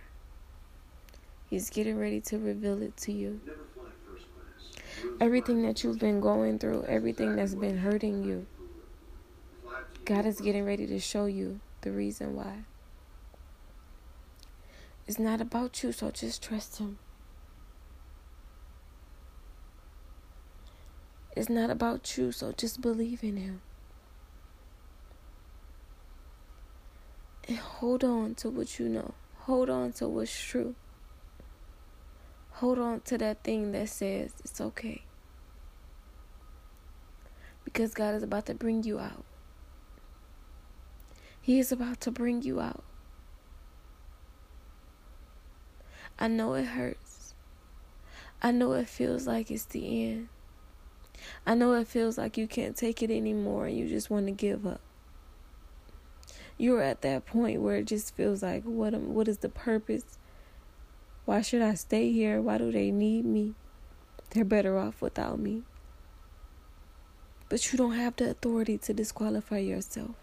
He's 1.52 1.70
getting 1.70 2.00
ready 2.00 2.20
to 2.22 2.40
reveal 2.40 2.82
it 2.82 2.98
to 2.98 3.12
you. 3.12 3.42
Everything 5.20 5.62
that 5.68 5.84
you've 5.84 6.00
been 6.00 6.20
going 6.20 6.58
through, 6.58 6.86
everything 6.86 7.36
that's 7.36 7.54
been 7.54 7.78
hurting 7.78 8.24
you, 8.24 8.48
God 10.06 10.26
is 10.26 10.42
getting 10.42 10.66
ready 10.66 10.88
to 10.88 10.98
show 10.98 11.28
you 11.28 11.60
the 11.82 11.92
reason 11.92 12.36
why. 12.36 12.64
It's 15.06 15.20
not 15.20 15.42
about 15.42 15.84
you, 15.84 15.92
so 15.92 16.10
just 16.10 16.42
trust 16.42 16.80
Him. 16.80 16.98
It's 21.36 21.50
not 21.50 21.70
about 21.70 22.17
you, 22.17 22.32
so 22.32 22.52
just 22.52 22.82
believe 22.82 23.24
in 23.24 23.38
Him. 23.38 23.62
And 27.48 27.58
hold 27.58 28.04
on 28.04 28.36
to 28.36 28.50
what 28.50 28.80
you 28.80 28.89
know. 28.89 29.13
Hold 29.39 29.70
on 29.70 29.94
to 29.94 30.08
what's 30.08 30.38
true. 30.38 30.76
Hold 32.52 32.80
on 32.80 33.02
to 33.02 33.17
that 33.17 33.44
thing 33.44 33.72
that 33.72 33.89
says 33.89 34.34
it's 34.44 34.62
okay. 34.62 35.04
Because 37.63 37.94
God 37.94 38.13
is 38.13 38.24
about 38.24 38.46
to 38.48 38.54
bring 38.54 38.84
you 38.84 39.00
out. 39.00 39.24
He 41.41 41.60
is 41.60 41.72
about 41.72 42.02
to 42.02 42.12
bring 42.12 42.44
you 42.44 42.60
out. 42.60 42.84
I 46.20 46.28
know 46.28 46.54
it 46.54 46.65
hurts. 46.65 47.34
I 48.44 48.52
know 48.52 48.74
it 48.74 48.88
feels 48.88 49.26
like 49.26 49.50
it's 49.50 49.65
the 49.65 50.06
end. 50.06 50.30
I 51.46 51.56
know 51.56 51.74
it 51.74 51.88
feels 51.88 52.18
like 52.18 52.38
you 52.38 52.48
can't 52.48 52.76
take 52.76 53.02
it 53.02 53.12
anymore 53.12 53.68
and 53.68 53.78
you 53.78 53.88
just 53.88 54.10
want 54.10 54.28
to 54.28 54.32
give 54.32 54.66
up. 54.66 54.82
You're 56.58 56.82
at 56.82 57.02
that 57.02 57.26
point 57.26 57.62
where 57.62 57.78
it 57.78 57.86
just 57.86 58.16
feels 58.16 58.44
like 58.44 58.64
what 58.64 58.94
am, 58.94 59.14
what 59.14 59.28
is 59.28 59.40
the 59.40 59.50
purpose? 59.50 60.20
Why 61.26 61.42
should 61.42 61.62
I 61.62 61.74
stay 61.76 62.12
here? 62.12 62.42
Why 62.42 62.58
do 62.58 62.72
they 62.72 62.92
need 62.92 63.26
me? 63.26 63.56
They're 64.32 64.46
better 64.46 64.78
off 64.78 65.02
without 65.02 65.40
me. 65.40 65.64
But 67.50 67.72
you 67.72 67.78
don't 67.78 67.94
have 67.96 68.16
the 68.16 68.30
authority 68.30 68.78
to 68.80 68.94
disqualify 68.94 69.58
yourself. 69.58 70.16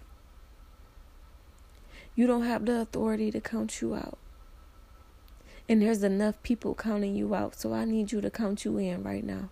You 2.15 2.27
don't 2.27 2.45
have 2.45 2.65
the 2.65 2.81
authority 2.81 3.31
to 3.31 3.41
count 3.41 3.81
you 3.81 3.95
out. 3.95 4.19
And 5.69 5.83
there's 5.83 6.03
enough 6.03 6.43
people 6.43 6.75
counting 6.75 7.15
you 7.15 7.35
out, 7.35 7.55
so 7.61 7.75
I 7.75 7.85
need 7.85 8.11
you 8.11 8.21
to 8.23 8.31
count 8.31 8.65
you 8.65 8.79
in 8.79 9.03
right 9.03 9.23
now. 9.23 9.51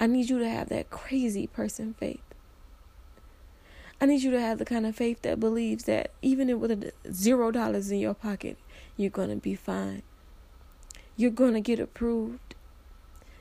I 0.00 0.06
need 0.06 0.30
you 0.30 0.38
to 0.38 0.48
have 0.48 0.70
that 0.70 0.88
crazy 0.88 1.46
person 1.46 1.94
faith. 1.94 2.22
I 4.00 4.06
need 4.06 4.22
you 4.22 4.30
to 4.30 4.40
have 4.40 4.58
the 4.58 4.64
kind 4.64 4.86
of 4.86 4.96
faith 4.96 5.20
that 5.22 5.38
believes 5.38 5.84
that 5.84 6.10
even 6.22 6.58
with 6.58 6.90
zero 7.12 7.50
dollars 7.50 7.90
in 7.90 7.98
your 7.98 8.14
pocket, 8.14 8.56
you're 8.96 9.10
going 9.10 9.28
to 9.28 9.36
be 9.36 9.54
fine. 9.54 10.02
You're 11.16 11.30
going 11.30 11.52
to 11.52 11.60
get 11.60 11.78
approved. 11.78 12.54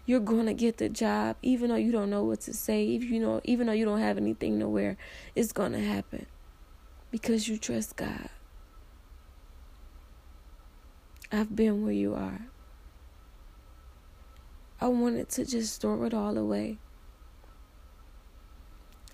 You're 0.06 0.20
going 0.20 0.48
to 0.48 0.54
get 0.54 0.78
the 0.78 0.90
job, 0.90 1.38
even 1.42 1.70
though 1.70 1.78
you 1.78 1.94
don't 1.94 2.10
know 2.10 2.26
what 2.26 2.42
to 2.42 2.54
say. 2.54 2.84
You 2.84 3.22
know, 3.22 3.40
even 3.46 3.68
though 3.68 3.74
you 3.74 3.86
don't 3.86 4.00
have 4.00 4.18
anything 4.18 4.60
to 4.60 4.68
wear, 4.68 4.98
it's 5.36 5.54
going 5.54 5.72
to 5.72 5.80
happen 5.80 6.26
because 7.10 7.48
you 7.48 7.58
trust 7.58 7.96
God. 7.96 8.28
I've 11.32 11.56
been 11.56 11.84
where 11.84 11.94
you 11.94 12.16
are. 12.16 12.42
I 14.82 14.88
wanted 14.88 15.30
to 15.30 15.46
just 15.46 15.82
throw 15.82 16.04
it 16.04 16.14
all 16.14 16.38
away. 16.38 16.78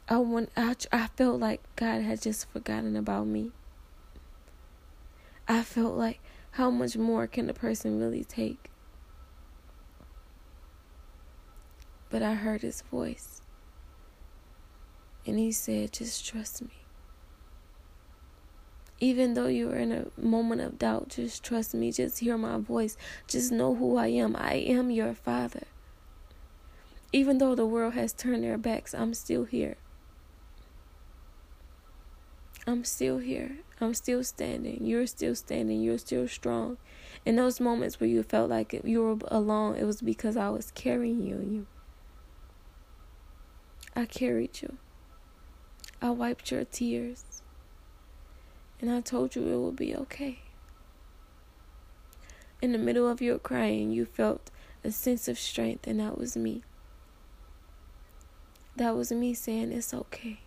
I 0.08 0.18
want 0.18 0.50
I, 0.56 0.76
I 0.92 1.08
felt 1.08 1.40
like 1.40 1.62
God 1.76 2.04
had 2.04 2.22
just 2.22 2.48
forgotten 2.50 2.96
about 2.96 3.26
me. 3.26 3.52
I 5.48 5.64
felt 5.64 5.96
like 5.96 6.20
how 6.52 6.70
much 6.70 6.96
more 6.96 7.26
can 7.26 7.50
a 7.50 7.54
person 7.54 8.00
really 8.00 8.24
take? 8.24 8.70
But 12.10 12.22
I 12.22 12.36
heard 12.36 12.62
his 12.62 12.82
voice. 12.84 13.42
And 15.26 15.40
he 15.40 15.52
said, 15.52 15.92
just 15.92 16.26
trust 16.26 16.62
me. 16.62 16.85
Even 19.00 19.34
though 19.34 19.48
you're 19.48 19.76
in 19.76 19.92
a 19.92 20.06
moment 20.20 20.62
of 20.62 20.80
doubt, 20.80 21.10
just 21.10 21.44
trust 21.44 21.74
me. 21.74 21.92
Just 21.92 22.20
hear 22.20 22.38
my 22.38 22.58
voice. 22.58 22.96
Just 23.28 23.52
know 23.52 23.76
who 23.76 23.98
I 23.98 24.08
am. 24.08 24.36
I 24.38 24.54
am 24.54 24.90
your 24.90 25.14
father. 25.14 25.64
Even 27.12 27.38
though 27.38 27.56
the 27.56 27.66
world 27.66 27.94
has 27.94 28.14
turned 28.14 28.44
their 28.44 28.58
backs, 28.58 28.94
I'm 28.94 29.14
still 29.14 29.44
here. 29.44 29.78
I'm 32.68 32.84
still 32.84 33.20
here. 33.20 33.58
I'm 33.80 33.94
still 33.94 34.24
standing. 34.24 34.86
You're 34.86 35.08
still 35.08 35.36
standing. 35.36 35.82
You're 35.82 35.98
still 35.98 36.28
strong. 36.28 36.78
In 37.26 37.36
those 37.36 37.60
moments 37.60 38.00
where 38.00 38.10
you 38.10 38.24
felt 38.24 38.50
like 38.50 38.82
you 38.84 39.04
were 39.04 39.18
alone, 39.28 39.76
it 39.76 39.84
was 39.84 40.02
because 40.02 40.36
I 40.38 40.50
was 40.50 40.72
carrying 40.72 41.22
you. 41.26 41.36
You. 41.36 41.68
I 43.96 44.06
carried 44.06 44.62
you. 44.62 44.78
I 46.02 46.10
wiped 46.12 46.52
your 46.52 46.66
tears. 46.66 47.35
And 48.82 48.92
I 48.92 49.02
told 49.02 49.36
you 49.36 49.48
it 49.48 49.58
would 49.58 49.76
be 49.76 49.96
okay. 49.96 50.40
In 52.62 52.72
the 52.72 52.78
middle 52.78 53.08
of 53.08 53.22
your 53.22 53.40
crying, 53.40 53.92
you 53.92 54.06
felt 54.06 54.52
a 54.84 54.92
sense 54.92 55.28
of 55.28 55.40
strength, 55.40 55.88
and 55.88 56.00
that 56.00 56.18
was 56.18 56.36
me. 56.36 56.64
That 58.76 58.96
was 58.96 59.12
me 59.12 59.34
saying, 59.34 59.72
It's 59.72 59.94
okay. 59.94 60.40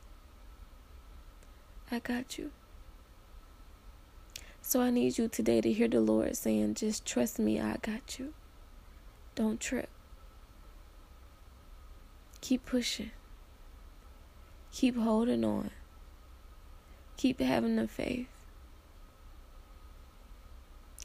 I 1.91 1.99
got 1.99 2.39
you. 2.39 2.51
So 4.61 4.83
I 4.83 4.91
need 4.91 5.17
you 5.17 5.29
today 5.29 5.63
to 5.63 5.73
hear 5.73 5.89
the 5.89 6.01
Lord 6.01 6.37
saying, 6.37 6.75
Just 6.75 7.07
trust 7.07 7.39
me, 7.39 7.59
I 7.59 7.77
got 7.81 8.19
you. 8.19 8.35
Don't 9.35 9.59
trip. 9.59 9.89
Keep 12.41 12.67
pushing. 12.67 13.11
Keep 14.73 14.97
holding 14.97 15.45
on. 15.45 15.71
Keep 17.19 17.41
having 17.41 17.77
the 17.77 17.87
faith. 17.87 18.29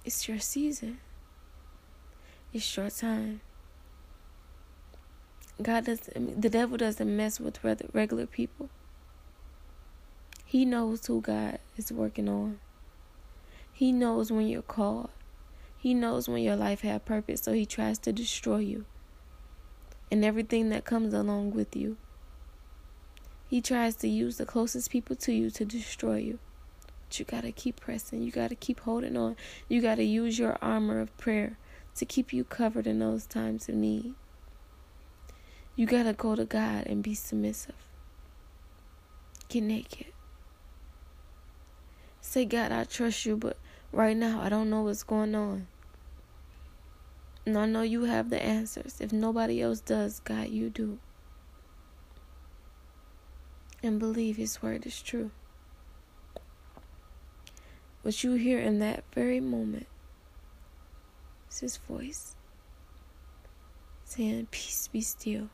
It's 0.06 0.30
your 0.30 0.39
season. 0.39 0.99
It's 2.54 2.78
your 2.78 2.89
time. 2.89 3.41
God 5.62 5.86
doesn't. 5.86 6.41
the 6.41 6.49
devil 6.49 6.78
doesn't 6.78 7.17
mess 7.17 7.39
with 7.39 7.62
regular 7.63 8.26
people. 8.26 8.69
He 10.45 10.65
knows 10.65 11.06
who 11.08 11.19
God 11.19 11.60
is 11.78 11.91
working 11.91 12.30
on. 12.30 12.60
He 13.71 13.91
knows 13.91 14.32
when 14.32 14.47
you're 14.47 14.62
called. 14.62 15.10
He 15.78 15.93
knows 15.93 16.30
when 16.30 16.43
your 16.43 16.56
life 16.56 16.82
has 16.82 17.02
purpose, 17.04 17.41
so 17.41 17.54
he 17.54 17.65
tries 17.65 17.97
to 17.99 18.13
destroy 18.13 18.60
you 18.60 18.86
and 20.12 20.23
everything 20.23 20.69
that 20.69 20.86
comes 20.86 21.12
along 21.12 21.52
with 21.52 21.76
you. 21.76 21.97
He 23.54 23.62
tries 23.62 23.96
to 23.98 24.08
use 24.08 24.38
the 24.38 24.48
closest 24.48 24.89
people 24.89 25.16
to 25.18 25.32
you 25.32 25.52
to 25.52 25.63
destroy 25.63 26.16
you. 26.16 26.39
But 27.08 27.20
you 27.20 27.26
got 27.26 27.42
to 27.42 27.52
keep 27.52 27.80
pressing. 27.80 28.24
You 28.24 28.32
got 28.32 28.50
to 28.50 28.56
keep 28.56 28.80
holding 28.80 29.16
on. 29.16 29.36
You 29.70 29.80
got 29.80 29.98
to 29.98 30.04
use 30.04 30.39
your 30.39 30.58
armor 30.60 31.00
of 31.00 31.16
prayer 31.20 31.60
to 31.98 32.04
keep 32.04 32.34
you 32.34 32.46
covered 32.46 32.88
in 32.88 32.98
those 32.98 33.28
times 33.28 33.70
of 33.70 33.76
need. 33.76 34.16
You 35.76 35.86
got 35.86 36.06
to 36.06 36.13
go 36.13 36.36
to 36.36 36.46
God 36.46 36.88
and 36.88 37.04
be 37.04 37.13
submissive. 37.13 37.76
Get 39.50 39.62
naked. 39.62 40.08
Say, 42.22 42.46
God, 42.46 42.72
I 42.72 42.86
trust 42.86 43.24
you, 43.24 43.38
but 43.38 43.58
right 43.92 44.18
now 44.18 44.42
I 44.42 44.50
don't 44.50 44.72
know 44.72 44.82
what's 44.82 45.04
going 45.04 45.36
on. 45.36 45.68
And 47.46 47.56
I 47.56 47.68
know 47.68 47.84
you 47.84 48.06
have 48.06 48.32
the 48.32 48.42
answers. 48.42 49.00
If 49.00 49.13
nobody 49.13 49.62
else 49.62 49.80
does, 49.80 50.22
God, 50.22 50.50
you 50.50 50.72
do 50.72 50.98
and 53.84 54.00
believe 54.00 54.38
His 54.38 54.62
word 54.62 54.86
is 54.86 55.02
true. 55.02 55.30
What 58.02 58.24
you 58.24 58.34
hear 58.34 58.60
in 58.60 58.80
that 58.80 59.04
very 59.13 59.39
moment 59.39 59.88
is 61.52 61.60
His 61.60 61.78
voice 61.78 62.36
saying, 64.06 64.48
Peace 64.52 64.88
be 64.88 65.02
still. 65.02 65.50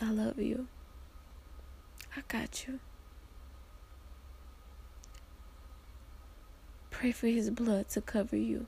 I 0.00 0.10
love 0.10 0.38
you. 0.38 0.68
I 2.16 2.22
got 2.28 2.66
you. 2.66 2.80
Pray 6.90 7.12
for 7.12 7.28
His 7.28 7.50
blood 7.50 7.88
to 7.90 8.00
cover 8.00 8.36
you. 8.36 8.66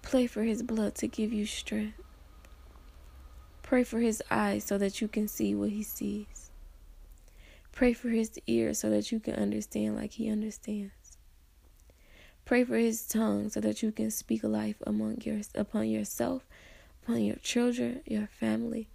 Pray 0.00 0.26
for 0.26 0.42
His 0.42 0.62
blood 0.62 0.94
to 0.96 1.06
give 1.06 1.32
you 1.32 1.44
strength. 1.44 2.00
Pray 3.72 3.84
for 3.84 4.00
his 4.00 4.22
eyes 4.30 4.64
so 4.64 4.76
that 4.76 5.00
you 5.00 5.08
can 5.08 5.26
see 5.26 5.54
what 5.54 5.70
he 5.70 5.82
sees. 5.82 6.50
Pray 7.72 7.94
for 7.94 8.10
his 8.10 8.38
ears 8.46 8.80
so 8.80 8.90
that 8.90 9.10
you 9.10 9.18
can 9.18 9.32
understand 9.32 9.96
like 9.96 10.12
he 10.12 10.28
understands. 10.28 11.16
Pray 12.44 12.64
for 12.64 12.76
his 12.76 13.06
tongue 13.08 13.48
so 13.48 13.60
that 13.60 13.82
you 13.82 13.90
can 13.90 14.10
speak 14.10 14.44
life 14.44 14.76
among 14.86 15.22
your 15.22 15.40
upon 15.54 15.88
yourself, 15.88 16.46
upon 17.02 17.24
your 17.24 17.36
children, 17.36 18.02
your 18.04 18.26
family, 18.26 18.90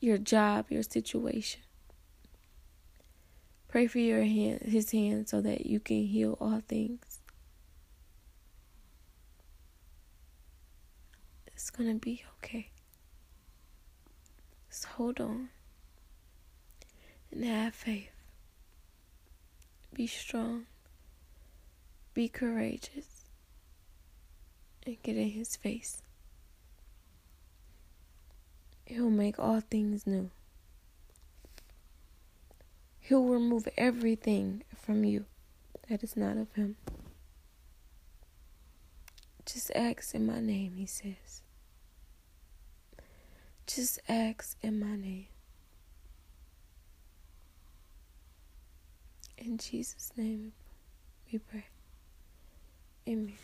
your 0.00 0.18
job, 0.18 0.66
your 0.68 0.82
situation. 0.82 1.60
Pray 3.68 3.86
for 3.86 4.00
your 4.00 4.24
hand, 4.24 4.62
his 4.62 4.90
hand 4.90 5.28
so 5.28 5.40
that 5.42 5.64
you 5.64 5.78
can 5.78 6.02
heal 6.02 6.36
all 6.40 6.60
things. 6.66 7.20
It's 11.46 11.70
going 11.70 11.92
to 11.92 12.04
be 12.04 12.24
okay. 12.38 12.72
Just 14.68 14.84
hold 14.84 15.20
on 15.20 15.48
and 17.30 17.44
have 17.44 17.74
faith. 17.74 18.10
Be 19.92 20.06
strong. 20.06 20.66
Be 22.14 22.28
courageous. 22.28 23.24
And 24.86 25.02
get 25.02 25.16
in 25.16 25.30
his 25.30 25.56
face. 25.56 26.02
He'll 28.86 29.10
make 29.10 29.38
all 29.38 29.60
things 29.60 30.06
new. 30.06 30.30
He'll 33.00 33.24
remove 33.24 33.66
everything 33.78 34.64
from 34.76 35.02
you 35.02 35.24
that 35.88 36.02
is 36.02 36.16
not 36.16 36.36
of 36.36 36.52
Him. 36.52 36.76
Just 39.46 39.70
ask 39.74 40.14
in 40.14 40.26
my 40.26 40.40
name, 40.40 40.74
He 40.76 40.84
says. 40.84 41.42
Just 43.68 44.00
ask 44.08 44.56
in 44.62 44.80
my 44.80 44.96
name. 44.96 45.26
In 49.36 49.58
Jesus' 49.58 50.10
name 50.16 50.52
we 51.30 51.38
pray. 51.38 51.66
Amen. 53.06 53.34